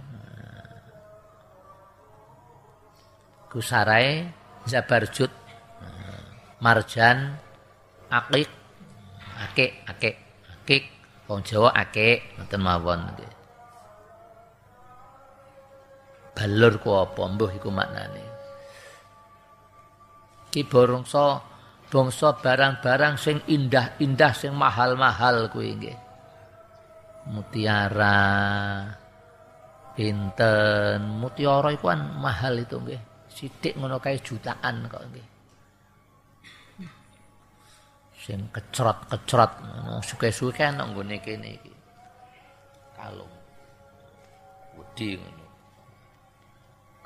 Gusarai, 3.59 4.23
Zabarjud, 4.71 5.35
Marjan, 6.63 7.35
Akik, 8.07 8.47
Akik, 9.35 9.83
Akik, 9.83 10.15
Akik, 10.47 10.85
wong 11.27 11.43
Jawa 11.43 11.75
Akik, 11.75 12.39
ngoten 12.39 12.63
mawon. 12.63 13.03
Balur 16.39 16.79
ku 16.79 16.95
apa 16.95 17.19
mbuh 17.19 17.51
iku 17.59 17.67
maknane. 17.75 18.23
Ki 20.55 20.63
bangsa 20.63 21.43
bangsa 21.91 22.39
barang-barang 22.39 23.19
sing 23.19 23.43
indah-indah 23.43 24.39
sing 24.39 24.55
mahal-mahal 24.55 25.51
kuwi 25.51 25.75
nggih. 25.75 25.99
Mutiara, 27.35 28.23
pinten, 29.99 31.19
mutiara 31.19 31.75
iku 31.75 31.91
kan 31.91 32.07
mahal 32.23 32.55
itu 32.63 32.79
nggih. 32.79 33.08
Sidik 33.39 33.79
ngono 33.79 34.03
kae 34.03 34.19
jutaan 34.19 34.91
kok 34.91 34.99
nggih. 35.15 35.29
Sing 38.19 38.51
kecrot-kecrot 38.51 39.53
ngono 39.63 40.03
suke-suke 40.03 40.67
nang 40.75 40.91
nggone 40.91 41.23
kene 41.23 41.55
iki. 41.55 41.75
Kalung. 42.99 43.31
Wedi 44.75 45.15
ngono. 45.15 45.47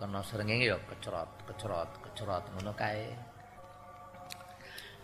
kena 0.00 0.18
srengenge 0.24 0.66
ya 0.66 0.78
kecerot, 0.88 1.30
kecerot 2.02 2.42
ngono 2.56 2.72
kae. 2.72 3.12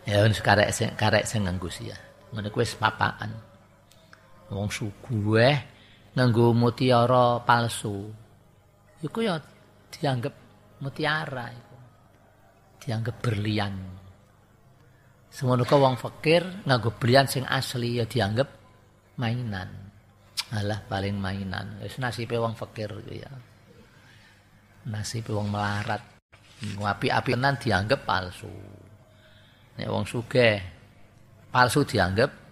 Ya 0.09 0.25
wis 0.25 0.41
karek 0.41 0.73
sing 0.73 0.89
karek 0.97 1.29
sing 1.29 1.45
nganggo 1.45 1.69
ya. 1.77 1.93
Ngono 2.33 2.49
kuwi 2.49 2.65
wis 2.65 2.73
papaan. 2.73 3.37
Wong 4.49 4.73
suguh 4.73 5.37
nganggo 6.17 6.57
mutiara 6.57 7.37
palsu. 7.45 8.09
Iku 9.05 9.21
ya 9.21 9.37
dianggap 9.93 10.48
mutiara 10.81 11.47
iku. 11.51 11.77
Dianggap 12.79 13.15
berlian. 13.19 13.75
Semono 15.29 15.61
wong 15.63 15.95
fakir 15.99 16.65
nganggo 16.65 16.97
berlian 16.97 17.29
sing 17.29 17.45
asli 17.45 18.01
ya 18.01 18.05
dianggap 18.09 18.49
mainan. 19.21 19.69
Alah 20.55 20.81
paling 20.89 21.19
mainan. 21.19 21.77
Wis 21.83 22.01
nasibe 22.01 22.39
wong 22.39 22.57
fakir 22.57 22.89
ya. 23.11 23.29
Nasibe 24.89 25.35
wong 25.35 25.53
melarat. 25.53 26.01
Api-api 26.59 27.37
tenan 27.37 27.55
dianggap 27.55 28.03
palsu. 28.03 28.51
Nek 29.79 29.87
wong 29.87 30.03
sugih 30.03 30.59
palsu 31.53 31.87
dianggap 31.87 32.49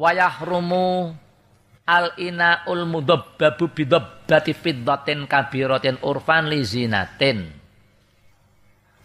wayah 0.00 0.34
rumu 0.40 1.12
al 1.90 2.14
ina 2.22 2.62
ul 2.70 2.86
mudabbabu 2.86 3.74
bidabbati 3.74 4.54
fiddatin 4.54 5.26
kabiratin 5.26 5.98
urfan 6.06 6.46
li 6.46 6.62
zinatin. 6.62 7.50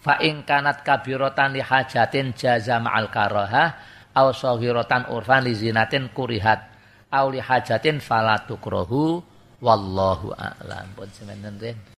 Fa 0.05 0.21
in 0.21 0.45
kanat 0.45 0.85
kabiratan 0.85 1.57
li 1.57 1.65
hajatin 1.65 2.37
jaza 2.37 2.77
ma'al 2.77 3.09
karaha 3.09 3.73
aw 4.13 4.29
saghiratan 4.29 5.09
urfan 5.09 5.49
li 5.49 5.57
zinatin 5.57 6.13
kurihat 6.13 6.61
aw 7.09 7.25
li 7.33 7.41
hajatin 7.41 7.97
fala 7.97 8.37
tukrahu 8.45 9.17
wallahu 9.65 10.29
a'lam 10.37 10.93